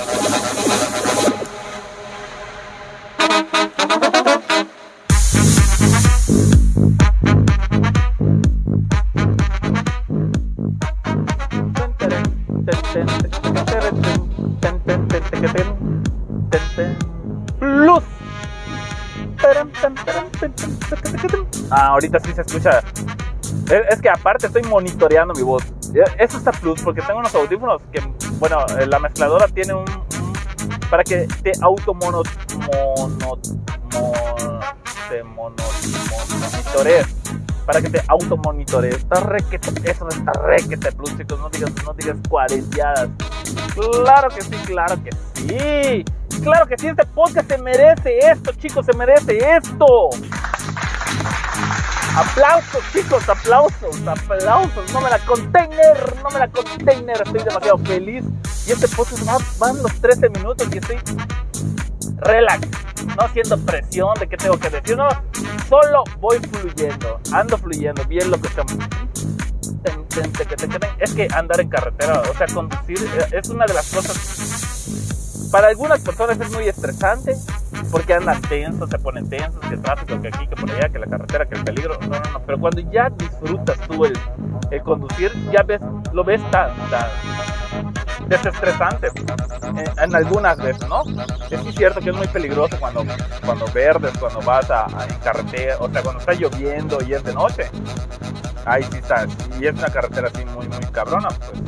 ahorita 22.00 22.20
sí 22.20 22.32
se 22.32 22.40
escucha. 22.40 22.82
Es 23.90 24.00
que 24.00 24.08
aparte 24.08 24.46
estoy 24.46 24.62
monitoreando 24.62 25.34
mi 25.34 25.42
voz. 25.42 25.62
Eso 26.18 26.38
está 26.38 26.52
plus 26.52 26.80
porque 26.82 27.02
tengo 27.02 27.20
unos 27.20 27.34
audífonos 27.34 27.82
que, 27.92 28.00
bueno, 28.38 28.64
la 28.86 28.98
mezcladora 28.98 29.46
tiene 29.48 29.74
un, 29.74 29.84
para 30.88 31.04
que 31.04 31.28
te 31.42 31.52
auto 31.60 31.94
mono, 31.94 32.22
mono, 32.56 33.38
mono, 33.92 35.56
monitorees. 36.34 37.06
Para 37.66 37.82
que 37.82 37.90
te 37.90 38.02
auto 38.08 38.36
monitorees. 38.38 38.96
Está 38.96 39.20
re 39.20 39.38
que 39.50 39.58
te, 39.58 39.90
eso 39.90 40.08
está 40.08 40.32
re 40.32 40.56
que 40.68 40.76
te 40.76 40.90
plus, 40.92 41.16
chicos. 41.16 41.38
No 41.38 41.50
digas, 41.50 41.70
no 41.84 41.92
digas 41.94 42.16
cuarenteadas. 42.28 43.10
Claro 43.74 44.28
que 44.30 44.40
sí, 44.40 44.56
claro 44.64 44.96
que 45.02 45.10
sí. 45.34 46.04
Claro 46.42 46.66
que 46.66 46.78
sí, 46.78 46.86
este 46.86 47.04
podcast 47.06 47.48
se 47.50 47.58
merece 47.58 48.18
esto, 48.18 48.52
chicos, 48.52 48.86
se 48.86 48.94
merece 48.94 49.38
esto. 49.56 50.08
Aplausos, 52.16 52.82
chicos, 52.92 53.28
aplausos, 53.28 54.06
aplausos. 54.06 54.92
No 54.92 55.00
me 55.00 55.10
la 55.10 55.18
container, 55.20 56.16
no 56.22 56.30
me 56.30 56.38
la 56.38 56.48
container. 56.48 57.22
Estoy 57.22 57.42
demasiado 57.42 57.78
feliz. 57.78 58.24
Y 58.66 58.72
este 58.72 58.88
podcast 58.88 59.26
va, 59.26 59.38
van 59.58 59.82
los 59.82 59.92
13 60.00 60.28
minutos 60.30 60.68
y 60.72 60.78
estoy 60.78 60.96
relax, 62.18 62.68
no 63.16 63.24
haciendo 63.24 63.58
presión 63.58 64.14
de 64.18 64.28
qué 64.28 64.36
tengo 64.36 64.58
que 64.58 64.70
decir. 64.70 64.96
No, 64.96 65.08
solo 65.68 66.04
voy 66.18 66.38
fluyendo, 66.38 67.20
ando 67.32 67.56
fluyendo. 67.58 68.04
Bien 68.04 68.30
lo 68.30 68.40
que 68.40 68.48
estamos. 68.48 68.74
Es 70.98 71.14
que 71.14 71.28
andar 71.34 71.60
en 71.60 71.68
carretera, 71.68 72.20
o 72.20 72.36
sea, 72.36 72.46
conducir 72.52 72.98
eh, 73.02 73.38
es 73.38 73.48
una 73.48 73.64
de 73.66 73.74
las 73.74 73.90
cosas. 73.90 74.69
Para 75.50 75.68
algunas 75.68 76.00
personas 76.00 76.40
es 76.40 76.50
muy 76.52 76.68
estresante, 76.68 77.36
porque 77.90 78.14
andan 78.14 78.40
tensos, 78.42 78.88
se 78.88 78.98
ponen 78.98 79.28
tensos, 79.28 79.60
que 79.68 79.76
tráfico, 79.78 80.20
que 80.20 80.28
aquí, 80.28 80.46
que 80.46 80.56
por 80.56 80.70
allá, 80.70 80.88
que 80.88 80.98
la 80.98 81.06
carretera, 81.06 81.46
que 81.46 81.56
el 81.56 81.64
peligro. 81.64 81.98
No, 82.02 82.08
no, 82.08 82.30
no. 82.32 82.42
Pero 82.46 82.60
cuando 82.60 82.80
ya 82.92 83.10
disfrutas 83.10 83.78
tú 83.88 84.04
el, 84.04 84.18
el 84.70 84.82
conducir, 84.82 85.32
ya 85.50 85.62
ves, 85.62 85.80
lo 86.12 86.22
ves 86.22 86.40
tan, 86.50 86.70
tan 86.90 87.08
desestresante 88.28 89.08
eh, 89.08 89.84
en, 89.98 90.14
algunas 90.14 90.56
veces, 90.58 90.88
¿no? 90.88 91.02
Es 91.50 91.74
cierto 91.74 92.00
que 92.00 92.10
es 92.10 92.16
muy 92.16 92.28
peligroso 92.28 92.76
cuando, 92.78 93.04
cuando 93.44 93.66
verdes, 93.72 94.16
cuando 94.18 94.40
vas 94.42 94.70
a, 94.70 94.84
a 94.84 95.06
en 95.06 95.18
carretera, 95.18 95.76
o 95.80 95.90
sea, 95.90 96.02
cuando 96.02 96.20
está 96.20 96.34
lloviendo 96.34 96.98
y 97.06 97.14
es 97.14 97.24
de 97.24 97.34
noche. 97.34 97.70
Ahí 98.66 98.84
sí 98.84 98.98
está, 98.98 99.26
y 99.58 99.66
es 99.66 99.74
una 99.74 99.88
carretera 99.88 100.28
así 100.32 100.44
muy, 100.44 100.68
muy 100.68 100.86
cabrona, 100.92 101.28
pues. 101.28 101.58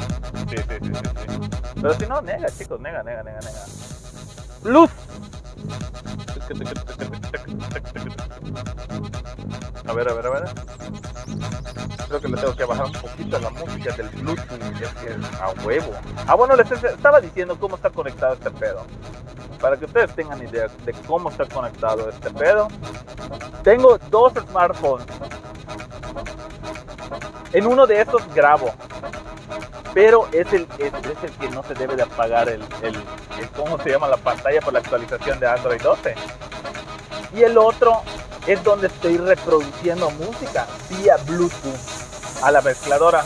Sí, 0.50 0.56
sí, 0.56 0.76
sí, 0.82 0.92
sí. 0.94 1.38
sí. 1.50 1.62
Pero 1.82 1.94
si 1.94 2.06
no, 2.06 2.22
nega, 2.22 2.46
chicos, 2.48 2.80
nega, 2.80 3.02
nega, 3.02 3.24
nega, 3.24 3.40
nega. 3.40 3.64
Luz 4.64 4.90
a 9.86 9.92
ver, 9.92 10.08
a 10.08 10.14
ver, 10.14 10.26
a 10.26 10.30
ver. 10.30 10.44
Creo 12.08 12.20
que 12.20 12.28
le 12.28 12.36
tengo 12.36 12.54
que 12.54 12.64
bajar 12.64 12.86
un 12.86 12.92
poquito 12.92 13.38
la 13.38 13.50
música 13.50 13.92
del 13.96 14.08
Bluetooth. 14.10 15.40
a 15.40 15.50
huevo. 15.64 15.92
Ah, 16.26 16.34
bueno, 16.34 16.56
les 16.56 16.70
estaba 16.70 17.20
diciendo 17.20 17.58
cómo 17.58 17.76
está 17.76 17.90
conectado 17.90 18.34
este 18.34 18.50
pedo. 18.50 18.84
Para 19.60 19.76
que 19.76 19.86
ustedes 19.86 20.14
tengan 20.14 20.42
idea 20.42 20.68
de 20.84 20.92
cómo 21.06 21.30
está 21.30 21.46
conectado 21.46 22.08
este 22.08 22.30
pedo. 22.30 22.68
Tengo 23.62 23.98
dos 24.10 24.32
smartphones. 24.34 25.06
En 27.52 27.66
uno 27.66 27.86
de 27.86 28.00
estos 28.00 28.22
grabo 28.34 28.72
pero 29.94 30.26
es 30.32 30.52
el, 30.52 30.66
es, 30.78 30.92
el 31.22 31.30
que 31.32 31.50
no 31.50 31.62
se 31.62 31.75
debe 31.75 31.96
de 31.96 32.02
apagar 32.02 32.49
el, 32.49 32.62
el, 32.82 32.96
¿cómo 33.56 33.78
se 33.78 33.90
llama? 33.90 34.08
La 34.08 34.16
pantalla 34.16 34.61
por 34.61 34.72
la 34.72 34.78
actualización 34.78 35.38
de 35.38 35.46
Android 35.46 35.80
12. 35.82 36.14
Y 37.34 37.42
el 37.42 37.58
otro 37.58 38.02
es 38.46 38.62
donde 38.64 38.87
estoy 38.87 39.18
reproduciendo 39.18 40.11
música 40.11 40.66
vía 40.90 41.16
Bluetooth 41.26 42.42
a 42.42 42.50
la 42.50 42.61
mezcladora. 42.62 43.25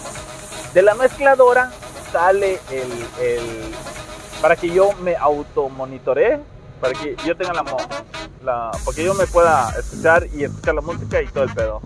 De 0.74 0.82
la 0.82 0.94
mezcladora 0.94 1.70
sale 2.12 2.60
el, 2.70 3.24
el 3.24 3.74
para 4.42 4.56
que 4.56 4.68
yo 4.68 4.92
me 5.02 5.16
automonitoree, 5.16 6.40
para 6.80 6.92
que 6.92 7.16
yo 7.24 7.36
tenga 7.36 7.52
la, 7.54 7.64
la, 8.44 8.70
para 8.70 8.94
que 8.94 9.04
yo 9.04 9.14
me 9.14 9.26
pueda 9.26 9.70
escuchar 9.78 10.26
y 10.34 10.44
escuchar 10.44 10.74
la 10.74 10.80
música 10.82 11.22
y 11.22 11.26
todo 11.28 11.44
el 11.44 11.54
pedo. 11.54 11.80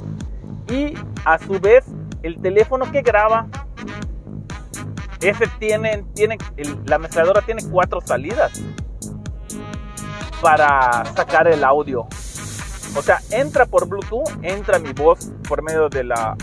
Y 0.69 0.95
a 1.25 1.39
su 1.39 1.59
vez, 1.61 1.85
el 2.23 2.41
teléfono 2.41 2.91
que 2.91 3.03
graba 3.03 3.47
ese 5.21 5.47
tiene, 5.59 6.05
tiene 6.15 6.39
la 6.87 6.99
mezcladora 6.99 7.43
tiene 7.43 7.63
cuatro 7.71 8.01
salidas 8.01 8.53
para 10.41 11.05
sacar 11.15 11.49
el 11.49 11.63
audio. 11.65 12.07
O 12.97 13.03
sea, 13.03 13.21
entra 13.31 13.67
por 13.67 13.87
Bluetooth, 13.87 14.31
entra 14.43 14.79
mi 14.79 14.93
voz 14.93 15.31
por 15.49 15.63
medio 15.63 15.89
de 15.89 16.05
la 16.05 16.37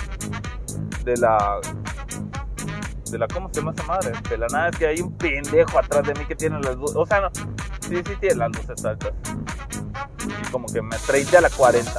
de 1.03 1.17
la 1.17 1.60
de 3.12 3.17
la 3.17 3.27
¿cómo 3.27 3.50
se 3.50 3.60
llama 3.60 3.74
esa 3.75 3.84
madre? 3.84 4.12
De 4.29 4.38
la 4.38 4.48
nada 4.48 4.69
es 4.69 4.77
que 4.77 4.88
hay 4.88 5.01
un 5.01 5.17
pendejo 5.17 5.79
atrás 5.79 6.05
de 6.05 6.13
mí 6.13 6.25
que 6.25 6.36
tiene 6.36 6.60
las 6.60 6.75
luces, 6.75 6.96
o 6.96 7.05
sea, 7.05 7.22
no, 7.22 7.29
sí, 7.81 7.96
sí 8.05 8.13
tiene 8.19 8.36
las 8.36 8.50
luces 8.55 8.86
altas. 8.86 9.13
Y 10.25 10.51
como 10.51 10.67
que 10.67 10.81
me 10.81 10.96
a 10.96 11.41
la 11.41 11.50
40. 11.50 11.91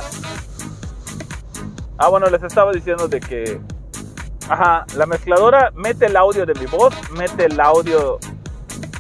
Ah, 1.99 2.09
bueno, 2.09 2.29
les 2.29 2.43
estaba 2.43 2.73
diciendo 2.73 3.09
de 3.09 3.21
que 3.21 3.61
Ajá, 4.49 4.87
la 4.97 5.05
mezcladora 5.05 5.71
mete 5.75 6.07
el 6.07 6.17
audio 6.17 6.47
de 6.47 6.55
mi 6.55 6.65
voz, 6.67 6.95
mete 7.13 7.45
el 7.47 7.61
audio 7.61 8.19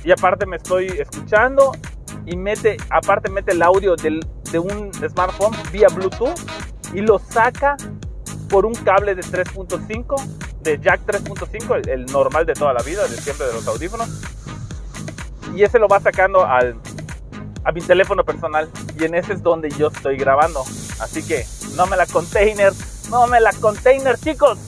y 0.04 0.10
aparte 0.10 0.44
me 0.44 0.56
estoy 0.56 0.86
escuchando 0.88 1.72
y 2.26 2.36
mete, 2.36 2.76
aparte 2.90 3.30
mete 3.30 3.52
el 3.52 3.62
audio 3.62 3.96
del, 3.96 4.20
de 4.52 4.58
un 4.58 4.92
smartphone 4.92 5.56
vía 5.72 5.88
Bluetooth 5.88 6.38
y 6.92 7.00
lo 7.00 7.18
saca 7.18 7.76
por 8.50 8.66
un 8.66 8.74
cable 8.74 9.14
de 9.14 9.22
3.5, 9.22 10.22
de 10.60 10.78
jack 10.80 11.00
3.5, 11.06 11.76
el, 11.76 11.88
el, 11.88 12.06
normal 12.06 12.44
de 12.44 12.52
toda 12.52 12.74
la 12.74 12.82
vida, 12.82 13.06
de 13.08 13.16
siempre 13.16 13.46
de 13.46 13.54
los 13.54 13.66
audífonos. 13.66 14.08
Y 15.54 15.62
ese 15.62 15.78
lo 15.78 15.88
va 15.88 16.00
sacando 16.00 16.44
al, 16.44 16.76
a 17.64 17.72
mi 17.72 17.80
teléfono 17.80 18.24
personal 18.24 18.68
y 18.98 19.04
en 19.04 19.14
ese 19.14 19.32
es 19.32 19.42
donde 19.42 19.70
yo 19.70 19.88
estoy 19.88 20.18
grabando. 20.18 20.62
Así 21.00 21.26
que 21.26 21.46
no 21.74 21.86
me 21.86 21.96
la 21.96 22.06
container, 22.06 22.72
no 23.10 23.26
me 23.26 23.40
la 23.40 23.52
container 23.54 24.18
chicos, 24.18 24.58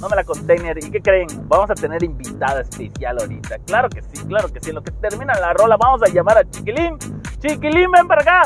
no 0.00 0.08
me 0.08 0.16
la 0.16 0.24
container. 0.24 0.78
¿Y 0.82 0.90
qué 0.90 1.00
creen? 1.00 1.28
Vamos 1.48 1.70
a 1.70 1.74
tener 1.74 2.02
invitada 2.02 2.62
especial 2.62 3.18
ahorita. 3.18 3.58
Claro 3.66 3.88
que 3.88 4.02
sí, 4.02 4.24
claro 4.26 4.48
que 4.48 4.60
sí. 4.60 4.70
En 4.70 4.76
lo 4.76 4.82
que 4.82 4.92
termina 4.92 5.34
la 5.38 5.52
rola 5.52 5.76
vamos 5.76 6.02
a 6.02 6.12
llamar 6.12 6.38
a 6.38 6.48
Chiquilín. 6.48 6.98
Chiquilín, 7.38 7.90
ven 7.90 8.08
para 8.08 8.22
acá. 8.22 8.42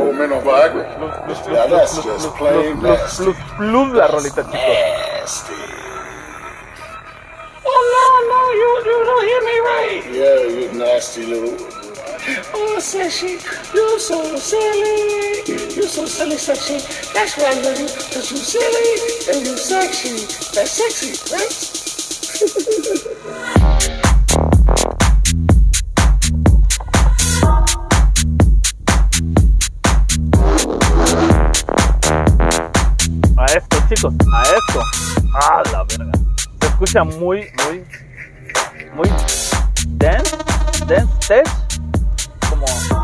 A 0.00 0.02
bunch 0.02 0.08
of 0.08 0.08
old 0.08 0.16
men 0.16 0.32
on 0.32 0.42
Viagra. 0.42 0.84
Now 1.52 1.66
that's 1.66 2.02
just 2.02 2.34
plain 2.36 2.80
nasty. 2.82 3.24
la 3.24 3.32
rolita, 4.08 4.42
chicos. 4.44 5.44
Oh 7.66 7.82
no, 7.94 8.04
no, 8.30 8.40
you 8.60 8.68
you 8.88 8.96
don't 9.04 9.24
hear 9.30 9.42
me 9.50 9.56
right. 9.70 10.02
Yeah, 10.10 10.38
you 10.56 10.64
nasty 10.78 11.22
little. 11.26 11.56
Oh, 12.54 12.78
sexy, 12.80 13.32
you're 13.74 13.98
so 13.98 14.36
silly. 14.36 15.42
You're 15.74 15.88
so 15.88 16.06
silly, 16.06 16.36
sexy. 16.36 16.78
That's 17.12 17.36
why 17.36 17.50
I 17.50 17.54
love 17.60 17.78
you, 17.78 17.86
because 17.86 18.30
you're 18.30 18.40
silly 18.40 18.94
and 19.36 19.46
you're 19.46 19.56
sexy. 19.56 20.26
That's 20.54 20.70
sexy, 20.70 21.12
right? 21.32 21.52
chicos, 33.94 34.14
a 34.32 34.42
esto. 34.42 34.80
A 35.34 35.62
la 35.72 35.84
verga. 35.84 36.12
Se 36.60 36.66
escucha 36.66 37.02
muy, 37.04 37.46
muy, 37.66 37.84
muy 38.94 39.08
dance, 39.98 40.36
dance, 40.86 41.12
dance 41.28 41.52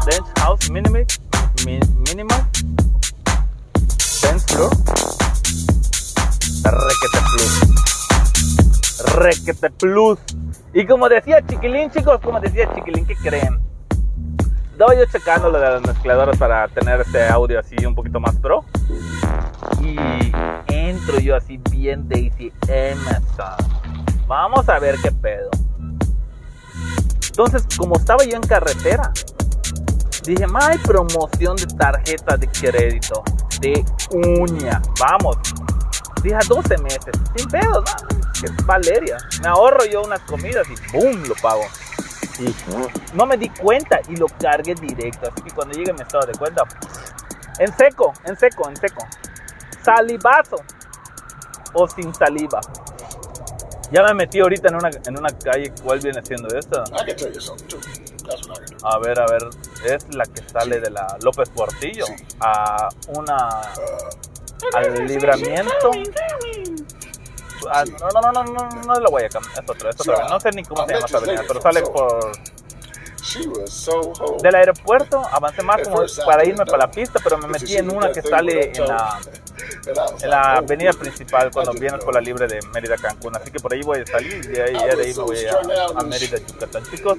Dance 0.06 0.32
House 0.36 0.70
Minimal, 0.70 1.06
minimal 1.66 2.46
Dance 4.22 4.46
Floor, 4.48 4.70
Requete 6.62 7.20
Plus. 7.32 7.52
Requete 9.14 9.70
Plus. 9.70 10.18
Y 10.72 10.86
como 10.86 11.08
decía 11.08 11.44
Chiquilín, 11.46 11.90
chicos, 11.90 12.20
como 12.22 12.38
decía 12.40 12.72
Chiquilín, 12.74 13.06
¿qué 13.06 13.16
creen? 13.16 13.65
Estaba 14.76 14.94
yo 14.94 15.06
checando 15.06 15.48
lo 15.48 15.58
de 15.58 15.70
las 15.70 15.80
mezcladoras 15.80 16.36
para 16.36 16.68
tener 16.68 17.00
este 17.00 17.26
audio 17.28 17.58
así 17.58 17.76
un 17.86 17.94
poquito 17.94 18.20
más 18.20 18.36
pro. 18.36 18.62
Y 19.80 19.96
entro 20.66 21.18
yo 21.18 21.34
así 21.34 21.58
bien 21.70 22.06
Daisy 22.06 22.52
Emerson. 22.68 23.56
Vamos 24.26 24.68
a 24.68 24.78
ver 24.78 24.96
qué 25.02 25.10
pedo. 25.12 25.48
Entonces, 27.26 27.66
como 27.78 27.96
estaba 27.96 28.22
yo 28.26 28.36
en 28.36 28.42
carretera, 28.42 29.10
Dije, 30.24 30.44
hay 30.60 30.76
promoción 30.78 31.56
de 31.56 31.66
tarjeta 31.68 32.36
de 32.36 32.46
crédito 32.46 33.24
de 33.60 33.82
uña. 34.10 34.82
Vamos. 35.00 35.38
Dije, 36.22 36.36
12 36.46 36.76
meses. 36.82 37.14
Sin 37.34 37.48
pedos, 37.48 37.82
¿no? 37.82 38.08
Que 38.38 38.62
Valeria. 38.64 39.16
Me 39.40 39.48
ahorro 39.48 39.86
yo 39.86 40.02
unas 40.02 40.20
comidas 40.20 40.66
y 40.68 40.92
¡boom! 40.92 41.22
Lo 41.26 41.34
pago. 41.36 41.62
No 43.14 43.26
me 43.26 43.36
di 43.36 43.48
cuenta 43.48 44.00
y 44.08 44.16
lo 44.16 44.26
cargué 44.26 44.74
directo. 44.74 45.30
Así 45.30 45.42
que 45.42 45.50
cuando 45.50 45.76
llegue 45.76 45.92
me 45.92 46.02
estado 46.02 46.26
de 46.26 46.38
cuenta. 46.38 46.62
En 47.58 47.74
seco, 47.76 48.12
en 48.24 48.36
seco, 48.36 48.68
en 48.68 48.76
seco. 48.76 49.06
Salivazo. 49.82 50.56
O 51.72 51.88
sin 51.88 52.14
saliva. 52.14 52.60
Ya 53.90 54.02
me 54.02 54.14
metí 54.14 54.40
ahorita 54.40 54.68
en 54.68 54.74
una, 54.76 54.90
en 54.90 55.18
una 55.18 55.30
calle. 55.30 55.72
¿Cuál 55.82 56.00
viene 56.00 56.20
siendo 56.24 56.48
esta? 56.56 56.84
A 58.82 58.98
ver, 58.98 59.20
a 59.20 59.26
ver, 59.26 59.42
es 59.84 60.14
la 60.14 60.24
que 60.24 60.42
sale 60.48 60.80
de 60.80 60.90
la 60.90 61.16
López 61.22 61.48
Portillo 61.50 62.06
a 62.40 62.88
una 63.08 63.62
al 64.74 65.06
libramiento. 65.06 65.90
Ah, 67.70 67.84
no, 67.84 68.08
no, 68.08 68.32
no, 68.32 68.44
no, 68.44 68.52
no, 68.52 68.82
no 68.82 68.94
es 68.94 69.00
la 69.00 69.08
Guayacán, 69.08 69.42
es 69.42 69.70
otra, 69.70 69.90
es 69.90 70.00
otra. 70.00 70.28
No 70.28 70.40
sé 70.40 70.50
ni 70.50 70.64
cómo 70.64 70.86
se 70.86 70.94
llama 70.94 71.06
esa 71.06 71.18
avenida, 71.18 71.42
pero 71.46 71.60
sale 71.60 71.82
por 71.82 72.32
del 74.42 74.54
aeropuerto 74.54 75.22
avancé 75.32 75.62
más 75.62 75.82
como 75.82 76.04
para 76.24 76.44
irme 76.44 76.64
para 76.64 76.78
la 76.78 76.90
pista, 76.90 77.18
pero 77.22 77.38
me 77.38 77.48
metí 77.48 77.76
en 77.76 77.90
una 77.90 78.12
que 78.12 78.22
sale 78.22 78.72
en 78.74 78.86
la, 78.86 79.18
en 80.22 80.30
la 80.30 80.56
avenida 80.56 80.92
principal 80.92 81.50
cuando 81.50 81.72
vienes 81.72 82.04
por 82.04 82.14
la 82.14 82.20
libre 82.20 82.46
de 82.46 82.60
Mérida 82.72 82.96
Cancún. 82.96 83.34
Así 83.36 83.50
que 83.50 83.58
por 83.58 83.72
ahí 83.72 83.82
voy 83.82 84.00
a 84.00 84.06
salir 84.06 84.44
y 84.44 84.60
ahí, 84.60 84.72
de 84.74 85.02
ahí 85.02 85.14
me 85.14 85.22
voy 85.22 85.44
a, 85.46 85.98
a 85.98 86.02
Mérida 86.04 86.38
Yucatán. 86.38 86.82
Chicos, 86.90 87.18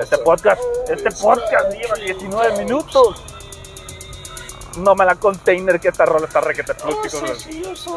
este 0.00 0.18
podcast, 0.18 0.60
este 0.88 1.10
podcast 1.12 1.72
lleva 1.72 1.94
19 1.94 2.64
minutos 2.64 3.22
no 4.78 4.94
me 4.94 5.04
la 5.04 5.14
container 5.16 5.78
que 5.80 5.88
esta 5.88 6.06
rola 6.06 6.26
está 6.26 6.40
requete 6.40 6.74
plus, 6.74 7.46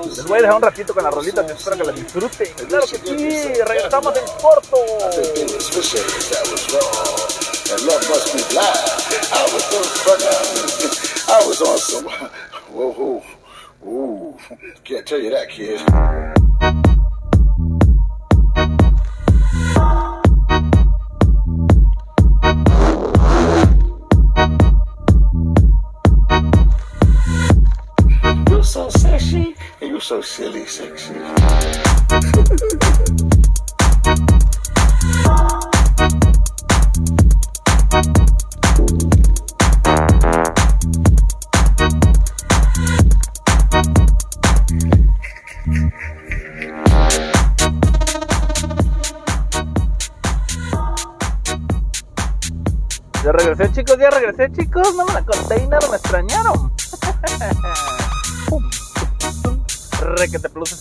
Les 0.05 0.25
voy 0.25 0.39
a 0.39 0.41
dejar 0.41 0.55
un 0.55 0.61
ratito 0.61 0.93
con 0.93 1.03
la 1.03 1.11
rolita, 1.11 1.41
espero 1.45 1.77
que 1.77 1.83
la 1.83 1.91
disfruten. 1.91 2.47
Claro 2.67 2.85
que 2.85 2.97
sí, 2.97 3.53
regresamos 3.63 4.15
en 4.17 4.25
corto. 4.41 4.77
I 11.31 11.47
was 11.47 11.61
on 11.61 11.77
some. 11.77 12.09
Whoa, 12.73 12.91
whoa, 12.91 13.23
whoa. 13.81 14.37
Can't 14.83 15.05
tell 15.05 15.19
you 15.19 15.29
that, 15.29 15.49
kid. 15.49 16.50
So 28.71 28.87
sexy 28.87 29.53
and 29.81 29.89
you're 29.89 29.99
so 29.99 30.21
silly 30.21 30.65
sexy. 30.65 31.13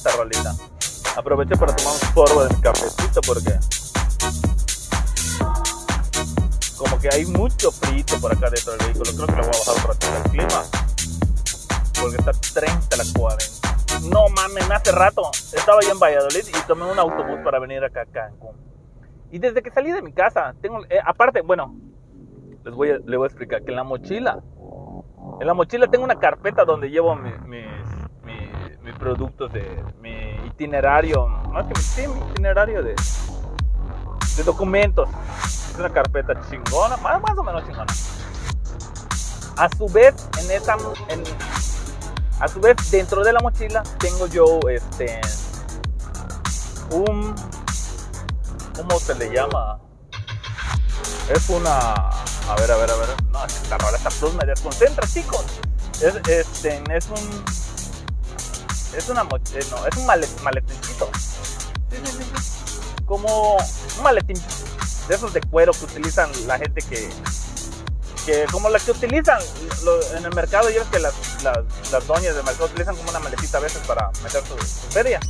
esta 0.01 0.17
rolita. 0.17 0.55
Aproveché 1.17 1.57
para 1.57 1.77
tomar 1.77 1.93
un 1.93 2.01
sorbo 2.15 2.45
de 2.45 2.55
mi 2.55 2.63
cafecito 2.63 3.21
porque 3.27 3.53
como 6.79 6.99
que 6.99 7.09
hay 7.13 7.27
mucho 7.27 7.71
frito 7.71 8.19
por 8.19 8.33
acá 8.33 8.49
dentro 8.49 8.73
del 8.73 8.87
vehículo. 8.87 9.11
Creo 9.13 9.27
que 9.27 9.37
lo 9.37 9.43
voy 9.43 9.53
a 9.53 9.59
bajar 9.59 9.75
un 9.77 9.89
ratito 9.89 10.17
el 10.17 10.31
clima. 10.31 10.63
Porque 12.01 12.17
está 12.17 12.33
30 12.33 12.95
a 12.95 12.97
las 12.97 13.13
40. 13.13 14.09
No 14.09 14.29
mames, 14.31 14.71
hace 14.71 14.93
rato 14.93 15.31
estaba 15.53 15.81
yo 15.83 15.93
en 15.93 15.99
Valladolid 15.99 16.47
y 16.49 16.67
tomé 16.67 16.91
un 16.91 16.99
autobús 16.99 17.41
para 17.45 17.59
venir 17.59 17.85
acá 17.85 18.03
a 18.03 18.07
Cancún. 18.07 18.57
Y 19.31 19.39
desde 19.39 19.63
que 19.63 19.71
salí 19.71 19.93
de 19.93 20.01
mi 20.01 20.13
casa, 20.15 20.55
tengo, 20.63 20.83
eh, 20.89 20.99
aparte, 21.05 21.43
bueno, 21.43 21.77
les 22.65 22.75
voy, 22.75 22.91
a, 22.91 22.95
les 22.95 23.19
voy 23.19 23.25
a 23.25 23.27
explicar 23.27 23.63
que 23.63 23.71
en 23.71 23.77
la 23.77 23.85
mochila, 23.85 24.43
en 25.41 25.47
la 25.47 25.53
mochila 25.53 25.87
tengo 25.89 26.05
una 26.05 26.19
carpeta 26.19 26.65
donde 26.65 26.89
llevo 26.89 27.15
mis, 27.15 27.35
mis, 28.83 28.95
productos 28.95 29.53
de 29.53 29.85
mi 30.01 30.35
itinerario, 30.47 31.27
más 31.27 31.67
que 31.67 31.81
sí, 31.81 32.07
mi 32.07 32.21
itinerario 32.31 32.83
de, 32.83 32.95
de 34.37 34.43
documentos. 34.43 35.09
Es 35.71 35.77
una 35.79 35.91
carpeta 35.91 36.35
chingona, 36.49 36.97
más, 36.99 37.21
o 37.37 37.43
menos 37.43 37.65
chingona. 37.67 37.93
A 39.57 39.69
su 39.77 39.87
vez, 39.89 40.15
en 40.43 40.51
esa, 40.51 40.77
en, 41.09 41.23
a 42.41 42.49
su 42.49 42.61
vez, 42.61 42.91
dentro 42.91 43.23
de 43.23 43.33
la 43.33 43.41
mochila 43.41 43.83
tengo 43.99 44.27
yo 44.27 44.59
este 44.69 45.21
un 46.91 47.35
¿cómo 48.77 48.99
se 48.99 49.15
le 49.15 49.31
llama? 49.31 49.79
Es 51.29 51.49
una 51.51 52.11
a 52.51 52.57
ver, 52.57 52.71
a 52.73 52.77
ver, 52.77 52.91
a 52.91 52.97
ver. 52.97 53.09
No, 53.31 53.45
esta 53.45 53.79
rola, 53.79 53.97
esta 53.97 54.11
plus 54.11 54.35
me 54.35 54.45
desconcentra, 54.45 55.07
chicos. 55.07 55.45
Es 56.03 56.17
este 56.27 56.83
es 56.97 57.09
un 57.09 57.45
es 58.97 59.09
una 59.09 59.23
eh, 59.23 59.67
no, 59.71 59.87
es 59.87 59.97
un 59.97 60.07
maletincito. 60.07 61.11
Sí, 61.91 61.97
sí, 62.05 62.13
sí, 62.13 62.25
sí. 62.43 63.05
Como 63.07 63.57
un 63.57 64.03
maletín 64.03 64.41
de 65.09 65.15
esos 65.15 65.33
de 65.33 65.41
cuero 65.41 65.73
que 65.73 65.85
utilizan 65.85 66.31
la 66.47 66.59
gente 66.59 66.83
que 66.83 67.11
que 68.25 68.47
como 68.53 68.69
las 68.69 68.85
que 68.85 68.93
utilizan 68.93 69.41
en 70.17 70.25
el 70.25 70.35
mercado, 70.35 70.71
yo 70.71 70.89
que 70.91 70.99
las, 70.99 71.15
las, 71.43 72.07
doñas 72.07 72.35
del 72.35 72.45
mercado 72.45 72.67
utilizan 72.67 72.97
como 72.97 73.11
una 73.11 73.19
maletita 73.19 73.59
a 73.59 73.61
veces 73.61 73.81
para 73.87 74.11
meter 74.23 74.43
su, 74.47 74.57
feria. 74.91 75.21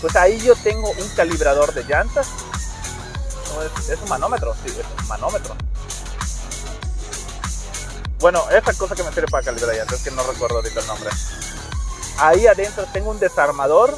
Pues 0.00 0.14
ahí 0.16 0.38
yo 0.40 0.54
tengo 0.56 0.90
un 0.90 1.08
calibrador 1.16 1.74
de 1.74 1.84
llantas. 1.84 2.28
es, 3.90 3.98
un 4.00 4.08
manómetro, 4.08 4.54
sí, 4.64 4.70
es 4.70 5.02
un 5.02 5.08
manómetro. 5.08 5.56
Bueno, 8.20 8.48
esa 8.50 8.72
cosa 8.74 8.94
que 8.94 9.02
me 9.02 9.12
sirve 9.12 9.28
para 9.28 9.44
calibrar 9.44 9.74
llantas, 9.74 9.98
es 9.98 10.04
que 10.04 10.10
no 10.10 10.22
recuerdo 10.22 10.56
ahorita 10.56 10.80
el 10.80 10.86
nombre. 10.86 11.10
Ahí 12.18 12.46
adentro 12.46 12.84
tengo 12.92 13.10
un 13.10 13.18
desarmador, 13.18 13.94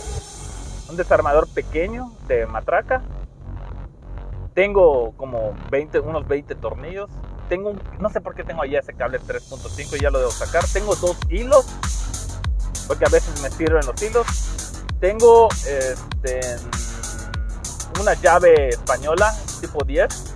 un 0.88 0.96
desarmador 0.96 1.48
pequeño 1.48 2.12
de 2.26 2.46
matraca. 2.46 3.02
Tengo 4.54 5.12
como 5.16 5.54
20, 5.70 6.00
unos 6.00 6.26
20 6.26 6.54
tornillos 6.57 7.09
tengo 7.48 7.70
un, 7.70 7.83
no 7.98 8.11
sé 8.11 8.20
por 8.20 8.35
qué 8.35 8.44
tengo 8.44 8.62
allá 8.62 8.81
ese 8.81 8.92
cable 8.92 9.18
3.5 9.20 10.00
ya 10.00 10.11
lo 10.11 10.18
debo 10.18 10.31
sacar. 10.31 10.64
Tengo 10.72 10.94
dos 10.96 11.16
hilos, 11.28 11.64
porque 12.87 13.07
a 13.07 13.09
veces 13.09 13.40
me 13.40 13.50
sirven 13.50 13.85
los 13.87 14.00
hilos. 14.02 14.26
Tengo 15.00 15.48
este, 15.66 16.40
una 18.00 18.14
llave 18.14 18.68
española 18.68 19.35
tipo 19.61 19.83
10. 19.85 20.35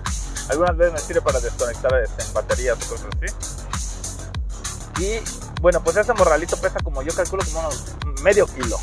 Algunas 0.49 0.75
veces 0.75 0.93
me 0.93 0.99
sirve 0.99 1.21
para 1.21 1.39
desconectar 1.39 1.93
este, 2.01 2.23
baterías 2.33 2.77
o 2.83 2.89
cosas 2.89 3.07
así. 3.21 5.03
Y 5.03 5.19
bueno, 5.63 5.81
pues 5.81 5.95
ese 5.95 6.11
morralito 6.11 6.57
pesa 6.57 6.77
como 6.83 7.01
yo 7.03 7.15
calculo 7.15 7.41
como 7.45 7.61
unos 7.61 7.95
medio 8.21 8.45
kilo. 8.47 8.75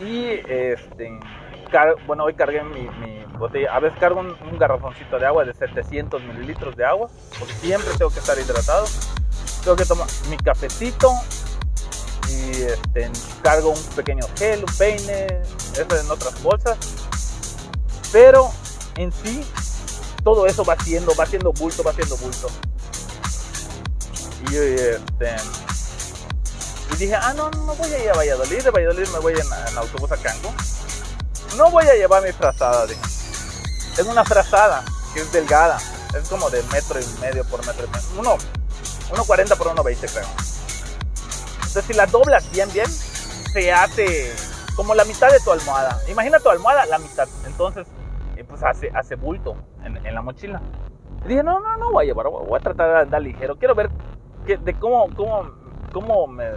Y 0.00 0.28
este 0.46 1.18
bueno, 2.06 2.22
hoy 2.22 2.34
cargué 2.34 2.62
mi, 2.62 2.88
botella. 3.36 3.74
A 3.74 3.80
veces 3.80 3.98
cargo 3.98 4.20
un, 4.20 4.56
garrafoncito 4.56 5.18
de 5.18 5.26
agua 5.26 5.44
de 5.44 5.52
700 5.54 6.22
mililitros 6.22 6.76
de 6.76 6.84
agua, 6.84 7.10
porque 7.36 7.52
siempre 7.54 7.90
tengo 7.98 8.12
que 8.12 8.20
estar 8.20 8.38
hidratado. 8.38 8.86
Tengo 9.64 9.76
que 9.76 9.86
tomar 9.86 10.06
mi 10.30 10.36
cafecito 10.36 11.10
y 12.28 12.62
este, 12.62 13.10
cargo 13.42 13.70
un 13.70 13.82
pequeño 13.96 14.24
gel, 14.38 14.60
un 14.60 14.78
peine, 14.78 15.26
eso 15.72 16.00
en 16.00 16.10
otras 16.12 16.40
bolsas. 16.44 16.78
Pero 18.12 18.52
en 18.98 19.10
sí, 19.10 19.44
todo 20.22 20.46
eso 20.46 20.64
va 20.64 20.76
siendo, 20.78 21.12
va 21.16 21.26
siendo 21.26 21.52
bulto, 21.52 21.82
va 21.82 21.92
siendo 21.92 22.16
bulto. 22.18 22.46
Y, 24.50 24.56
este, 24.56 25.36
y 26.92 26.96
dije, 26.96 27.14
ah, 27.14 27.32
no, 27.34 27.50
no 27.50 27.74
voy 27.74 27.92
a 27.92 28.04
ir 28.04 28.10
a 28.10 28.14
Valladolid, 28.14 28.62
de 28.62 28.70
Valladolid 28.70 29.08
me 29.08 29.18
voy 29.18 29.34
en, 29.34 29.78
autobús 29.78 30.12
a 30.12 30.16
Cancún 30.16 30.54
no 31.56 31.70
voy 31.70 31.86
a 31.86 31.94
llevar 31.94 32.22
mi 32.22 32.32
frazada, 32.32 32.86
dije. 32.86 33.00
Tengo 33.96 34.10
una 34.10 34.24
frazada 34.24 34.84
que 35.12 35.20
es 35.20 35.32
delgada, 35.32 35.78
es 36.16 36.28
como 36.28 36.50
de 36.50 36.62
metro 36.64 36.98
y 37.00 37.20
medio 37.20 37.44
por 37.44 37.64
metro 37.66 37.86
y 37.86 37.90
medio. 37.90 38.08
Uno, 38.18 38.36
1.40 39.10 39.56
por 39.56 39.68
1.20 39.68 40.12
creo. 40.12 40.26
Entonces 41.54 41.84
si 41.84 41.92
la 41.92 42.06
doblas 42.06 42.50
bien, 42.50 42.72
bien, 42.72 42.88
se 42.88 43.72
hace 43.72 44.34
como 44.74 44.94
la 44.94 45.04
mitad 45.04 45.30
de 45.30 45.40
tu 45.40 45.52
almohada. 45.52 46.00
Imagina 46.08 46.40
tu 46.40 46.48
almohada, 46.48 46.86
la 46.86 46.98
mitad. 46.98 47.28
Entonces, 47.46 47.86
eh, 48.36 48.44
pues 48.44 48.62
hace, 48.62 48.90
hace 48.94 49.14
bulto 49.14 49.56
en, 49.84 50.14
la 50.14 50.22
mochila. 50.22 50.60
Dije, 51.26 51.42
no, 51.42 51.60
no, 51.60 51.76
no 51.76 51.92
voy 51.92 52.04
a 52.04 52.08
llevar, 52.08 52.26
voy 52.28 52.58
a 52.58 52.62
tratar 52.62 52.88
de 52.88 52.98
andar 53.02 53.22
ligero. 53.22 53.56
Quiero 53.56 53.74
ver 53.74 53.90
que, 54.44 54.56
de 54.56 54.74
cómo, 54.74 55.08
cómo, 55.14 55.50
cómo 55.92 56.26
me, 56.26 56.50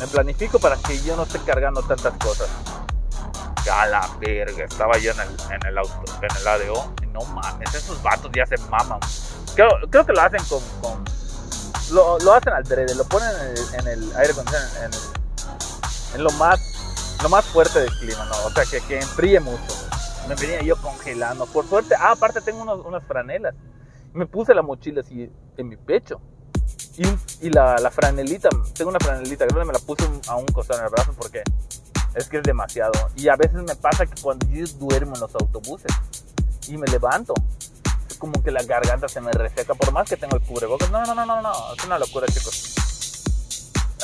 me 0.00 0.06
planifico 0.10 0.58
para 0.58 0.76
que 0.76 1.00
yo 1.02 1.16
no 1.16 1.22
esté 1.24 1.38
cargando 1.40 1.82
tantas 1.82 2.14
cosas 2.18 2.48
a 3.70 3.86
la 3.86 4.08
verga, 4.20 4.64
estaba 4.64 4.96
yo 4.98 5.12
en 5.12 5.20
el, 5.20 5.28
en 5.52 5.66
el 5.66 5.78
auto, 5.78 6.04
en 6.22 6.36
el 6.36 6.48
ADO, 6.48 6.92
no 7.12 7.20
mames, 7.22 7.74
esos 7.74 8.00
vatos 8.02 8.30
ya 8.34 8.46
se 8.46 8.58
maman. 8.68 9.00
Creo, 9.54 9.70
creo 9.90 10.06
que 10.06 10.12
lo 10.12 10.20
hacen 10.20 10.40
con, 10.48 10.62
con 10.80 11.04
lo, 11.92 12.18
lo, 12.18 12.34
hacen 12.34 12.52
al 12.52 12.64
drede, 12.64 12.94
lo 12.94 13.04
ponen 13.04 13.28
en 13.78 13.86
el, 13.88 14.16
aire 14.16 14.32
acondicionado, 14.32 14.84
en, 14.84 16.16
en, 16.16 16.24
lo 16.24 16.30
más, 16.32 16.60
lo 17.22 17.28
más 17.28 17.44
fuerte 17.46 17.80
del 17.80 17.90
clima, 17.98 18.24
¿no? 18.26 18.46
O 18.46 18.50
sea, 18.50 18.64
que, 18.64 18.80
que 18.86 18.98
enfríe 18.98 19.40
mucho. 19.40 19.74
Me 20.28 20.34
venía 20.34 20.60
yo 20.62 20.76
congelando. 20.76 21.46
Por 21.46 21.68
suerte, 21.68 21.94
ah, 21.96 22.12
aparte 22.12 22.40
tengo 22.40 22.62
unos, 22.62 22.84
unas 22.84 23.04
franelas. 23.04 23.54
Me 24.12 24.26
puse 24.26 24.54
la 24.54 24.62
mochila 24.62 25.00
así 25.02 25.30
en 25.56 25.68
mi 25.68 25.76
pecho. 25.76 26.20
Y, 26.98 27.46
y 27.46 27.50
la, 27.50 27.76
la, 27.78 27.90
franelita, 27.90 28.48
tengo 28.74 28.90
una 28.90 28.98
franelita 28.98 29.44
grande, 29.44 29.66
me 29.66 29.72
la 29.74 29.78
puse 29.78 30.04
a 30.28 30.36
un 30.36 30.46
costado 30.46 30.80
en 30.80 30.86
el 30.86 30.90
brazo 30.90 31.12
porque 31.12 31.42
es 32.14 32.28
que 32.28 32.38
es 32.38 32.42
demasiado. 32.42 32.92
Y 33.16 33.28
a 33.28 33.36
veces 33.36 33.62
me 33.62 33.76
pasa 33.76 34.06
que 34.06 34.20
cuando 34.20 34.46
yo 34.48 34.66
duermo 34.78 35.14
en 35.14 35.20
los 35.20 35.34
autobuses 35.34 35.92
y 36.68 36.78
me 36.78 36.86
levanto, 36.86 37.34
es 38.08 38.16
como 38.16 38.42
que 38.42 38.50
la 38.50 38.62
garganta 38.62 39.08
se 39.08 39.20
me 39.20 39.30
reseca, 39.32 39.74
por 39.74 39.92
más 39.92 40.08
que 40.08 40.16
tengo 40.16 40.36
el 40.36 40.42
cubrebocas. 40.42 40.90
No, 40.90 41.04
no, 41.04 41.14
no, 41.14 41.26
no, 41.26 41.42
no, 41.42 41.52
es 41.74 41.84
una 41.84 41.98
locura, 41.98 42.26
chicos. 42.26 42.74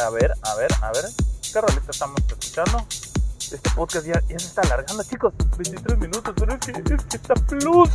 A 0.05 0.11
ver, 0.11 0.33
a 0.43 0.55
ver, 0.55 0.71
a 0.83 0.93
ver. 0.93 1.05
¿Qué 1.53 1.61
rolita 1.61 1.91
estamos 1.91 2.21
escuchando? 2.29 2.87
Este 3.39 3.71
podcast 3.75 4.07
ya, 4.07 4.21
ya 4.29 4.39
se 4.39 4.47
está 4.47 4.63
alargando, 4.63 5.03
chicos. 5.05 5.33
23 5.59 5.99
minutos, 5.99 6.35
pero 6.37 6.55
es 6.55 6.61
que, 6.61 6.73
es 6.73 7.05
que 7.05 7.17
está 7.17 7.35
plus. 7.35 7.91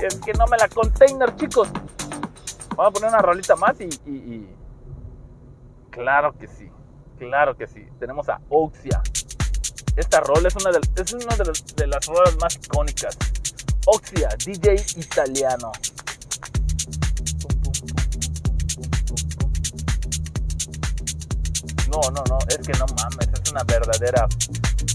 Es 0.00 0.14
que 0.16 0.32
no 0.34 0.46
me 0.46 0.56
la 0.56 0.68
container, 0.68 1.34
chicos. 1.36 1.68
Vamos 2.76 2.90
a 2.90 2.92
poner 2.92 3.08
una 3.10 3.22
rolita 3.22 3.54
más 3.56 3.76
y. 3.80 4.46
Claro 5.90 6.36
que 6.36 6.48
sí, 6.48 6.68
claro 7.18 7.56
que 7.56 7.68
sí. 7.68 7.86
Tenemos 8.00 8.28
a 8.28 8.40
Oxia. 8.48 9.00
Esta 9.96 10.20
rol 10.20 10.44
es 10.44 10.56
una 10.56 10.72
de, 10.72 10.80
es 10.96 11.12
una 11.12 11.36
de 11.36 11.86
las 11.86 12.06
rolas 12.06 12.36
más 12.40 12.56
icónicas. 12.56 13.16
Oxia, 13.86 14.28
DJ 14.44 14.74
italiano. 14.96 15.70
No, 21.88 22.00
no, 22.10 22.24
no, 22.28 22.38
es 22.48 22.58
que 22.66 22.72
no 22.76 22.86
mames, 22.86 23.28
es 23.40 23.52
una 23.52 23.62
verdadera, 23.62 24.26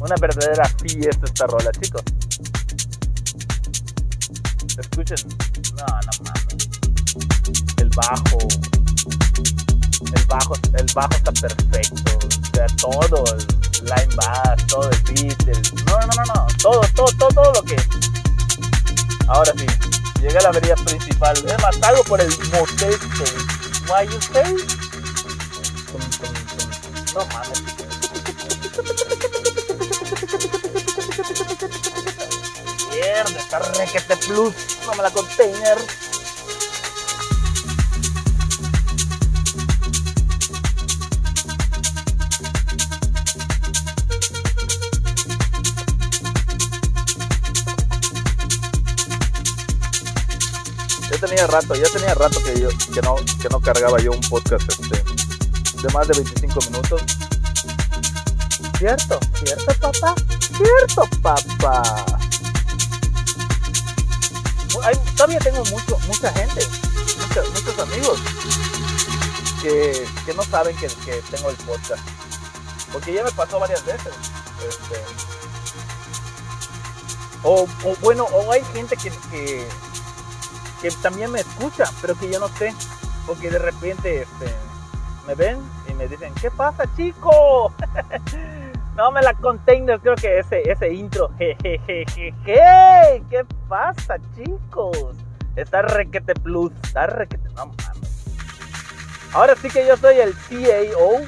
una 0.02 0.16
verdadera 0.20 0.66
fiesta 0.66 1.26
esta 1.26 1.48
rola, 1.48 1.72
chicos. 1.72 2.04
Escuchen, 4.78 5.30
no, 5.78 5.86
no 5.86 6.12
mames. 6.26 6.49
El 8.00 8.08
bajo, 8.08 8.38
el 10.16 10.26
bajo, 10.28 10.56
el 10.74 10.86
bajo 10.94 11.14
está 11.16 11.32
perfecto, 11.34 12.18
o 12.18 12.56
sea, 12.56 12.66
todo, 12.78 13.26
line 13.82 14.16
bass, 14.16 14.68
todo 14.68 14.90
el 14.90 15.02
beat, 15.02 15.48
el... 15.50 15.62
no, 15.84 16.00
no, 16.00 16.08
no, 16.16 16.24
no, 16.34 16.48
todo, 16.62 16.82
todo, 16.96 17.08
todo, 17.18 17.30
todo 17.30 17.54
lo 17.56 17.64
que. 17.64 17.76
Ahora 19.28 19.52
sí, 19.58 19.66
llegué 20.22 20.38
a 20.38 20.44
la 20.44 20.50
avenida 20.50 20.76
principal. 20.76 21.36
Es 21.46 21.62
más, 21.62 21.76
salgo 21.76 22.04
por 22.06 22.22
el 22.22 22.30
motel 22.52 22.98
Why 23.90 24.08
you 24.08 24.22
say? 24.22 24.56
No 27.14 27.26
mames. 27.26 27.64
Mierda, 32.92 33.40
está 33.40 33.60
requete 33.60 34.16
plus. 34.26 34.54
No 34.86 34.94
me 34.94 35.04
la 35.04 35.12
container. 35.12 35.78
Tenía 51.20 51.48
rato, 51.48 51.76
ya 51.76 51.90
tenía 51.90 52.14
rato 52.14 52.42
que 52.44 52.60
yo 52.60 52.70
que 52.94 53.02
no, 53.02 53.16
que 53.42 53.50
no 53.50 53.60
cargaba 53.60 54.00
yo 54.00 54.12
un 54.12 54.22
podcast 54.22 54.70
este, 54.70 55.04
de 55.82 55.94
más 55.94 56.08
de 56.08 56.14
25 56.16 56.60
minutos. 56.72 57.02
¿Cierto? 58.78 59.20
¿Cierto, 59.44 59.92
papá? 59.92 60.16
¿Cierto, 60.56 61.10
papá? 61.22 62.06
todavía 65.16 65.40
tengo 65.40 65.64
mucho, 65.66 66.00
mucha 66.08 66.32
gente, 66.32 66.66
muchos 67.54 67.80
amigos 67.80 68.20
que, 69.62 70.08
que 70.26 70.34
no 70.34 70.44
saben 70.44 70.76
que, 70.78 70.88
que, 70.88 71.22
tengo 71.30 71.50
el 71.50 71.58
podcast. 71.58 72.02
Porque 72.94 73.14
ya 73.14 73.24
me 73.24 73.32
pasó 73.32 73.60
varias 73.60 73.86
veces. 73.86 74.14
Este, 74.68 75.04
o, 77.44 77.68
o, 77.84 77.96
bueno, 78.02 78.24
o 78.32 78.52
hay 78.52 78.64
gente 78.74 78.96
que, 78.98 79.12
que, 80.82 80.92
también 81.02 81.32
me 81.32 81.40
escucha, 81.42 81.86
pero 82.02 82.16
que 82.16 82.32
yo 82.32 82.40
no 82.40 82.48
sé. 82.50 82.74
Porque 83.26 83.50
de 83.50 83.60
repente 83.60 84.24
este, 84.24 84.54
me 85.28 85.36
ven 85.36 85.58
y 85.88 85.94
me 85.94 86.08
dicen, 86.08 86.34
¿qué 86.42 86.50
pasa, 86.50 86.84
chico? 86.96 87.74
no 88.96 89.12
me 89.12 89.22
la 89.22 89.34
container, 89.36 90.00
creo 90.00 90.16
que 90.16 90.40
ese, 90.40 90.94
intro. 90.94 91.32
Jejejeje. 91.38 92.34
¿Qué 93.30 93.46
pasa, 93.68 94.18
chicos? 94.36 95.16
Está 95.56 95.82
requete 95.84 96.34
plus, 96.34 96.72
está 96.84 97.08
requete. 97.08 97.50
No 97.56 97.68
mames. 97.68 98.10
Ahora 99.34 99.56
sí 99.56 99.70
que 99.70 99.86
yo 99.86 99.96
soy 99.96 100.18
el 100.18 100.34
CAO 100.34 101.22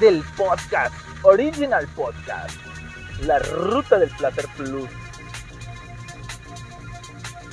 del 0.00 0.22
podcast, 0.36 0.94
Original 1.22 1.88
Podcast, 1.96 2.56
la 3.22 3.38
ruta 3.38 3.98
del 3.98 4.10
placer 4.10 4.46
plus. 4.56 4.88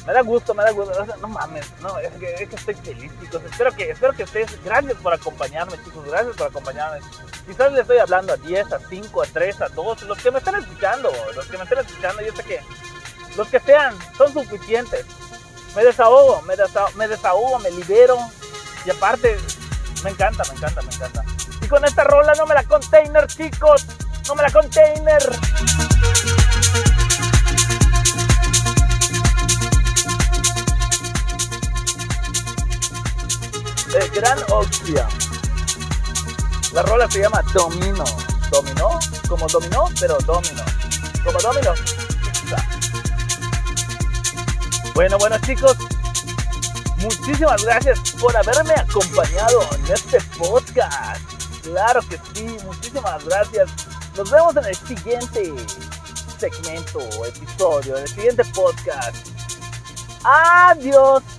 Me 0.09 0.15
da 0.15 0.21
gusto, 0.23 0.55
me 0.55 0.63
da 0.63 0.71
gusto. 0.71 0.91
No 1.21 1.27
mames, 1.27 1.67
no, 1.81 1.99
es 1.99 2.11
que, 2.13 2.33
es 2.33 2.49
que 2.49 2.55
estoy 2.55 2.73
feliz, 2.73 3.11
chicos. 3.21 3.43
Espero 3.43 3.71
que, 3.71 3.91
espero 3.91 4.11
que 4.13 4.23
ustedes, 4.23 4.63
gracias 4.63 4.95
por 4.95 5.13
acompañarme, 5.13 5.77
chicos, 5.83 6.03
gracias 6.03 6.35
por 6.35 6.47
acompañarme. 6.47 6.97
Quizás 7.45 7.71
les 7.71 7.81
estoy 7.81 7.99
hablando 7.99 8.33
a 8.33 8.37
10, 8.37 8.73
a 8.73 8.79
5, 8.79 9.21
a 9.21 9.25
3, 9.27 9.61
a 9.61 9.69
2, 9.69 10.01
los 10.01 10.17
que 10.17 10.31
me 10.31 10.39
están 10.39 10.55
escuchando, 10.55 11.11
los 11.35 11.45
que 11.45 11.57
me 11.59 11.63
están 11.63 11.85
escuchando, 11.85 12.23
yo 12.23 12.35
sé 12.35 12.43
que 12.43 12.59
los 13.37 13.47
que 13.49 13.59
sean 13.59 13.95
son 14.17 14.33
suficientes. 14.33 15.05
Me 15.75 15.83
desahogo, 15.83 16.41
me 16.41 16.55
desahogo, 16.55 16.91
me, 16.95 17.07
desahogo, 17.07 17.59
me 17.59 17.69
libero. 17.69 18.17
Y 18.87 18.89
aparte, 18.89 19.37
me 20.03 20.09
encanta, 20.09 20.43
me 20.45 20.55
encanta, 20.57 20.81
me 20.81 20.91
encanta. 20.91 21.23
Y 21.61 21.67
con 21.67 21.85
esta 21.85 22.03
rola 22.03 22.33
no 22.33 22.47
me 22.47 22.55
la 22.55 22.63
container, 22.63 23.27
chicos. 23.27 23.85
No 24.27 24.33
me 24.33 24.41
la 24.41 24.51
container. 24.51 25.21
El 33.93 34.09
Gran 34.11 34.37
Oxia. 34.49 35.07
La 36.73 36.83
rola 36.83 37.09
se 37.09 37.21
llama 37.21 37.41
Domino. 37.53 38.03
¿Dominó? 38.51 38.99
Como 39.27 39.47
dominó, 39.47 39.85
pero 39.99 40.17
domino. 40.19 40.63
Como 41.23 41.39
domino. 41.39 41.73
Bueno, 44.93 45.17
bueno 45.17 45.37
chicos, 45.45 45.77
muchísimas 46.97 47.63
gracias 47.63 47.99
por 48.19 48.35
haberme 48.35 48.73
acompañado 48.73 49.61
en 49.73 49.93
este 49.93 50.21
podcast. 50.37 51.21
Claro 51.63 52.01
que 52.07 52.19
sí, 52.33 52.57
muchísimas 52.65 53.25
gracias. 53.25 53.69
Nos 54.15 54.29
vemos 54.29 54.55
en 54.57 54.65
el 54.65 54.75
siguiente 54.75 55.53
segmento 56.37 56.99
episodio, 57.25 57.97
en 57.97 58.03
el 58.03 58.09
siguiente 58.09 58.43
podcast. 58.53 59.15
Adiós. 60.23 61.38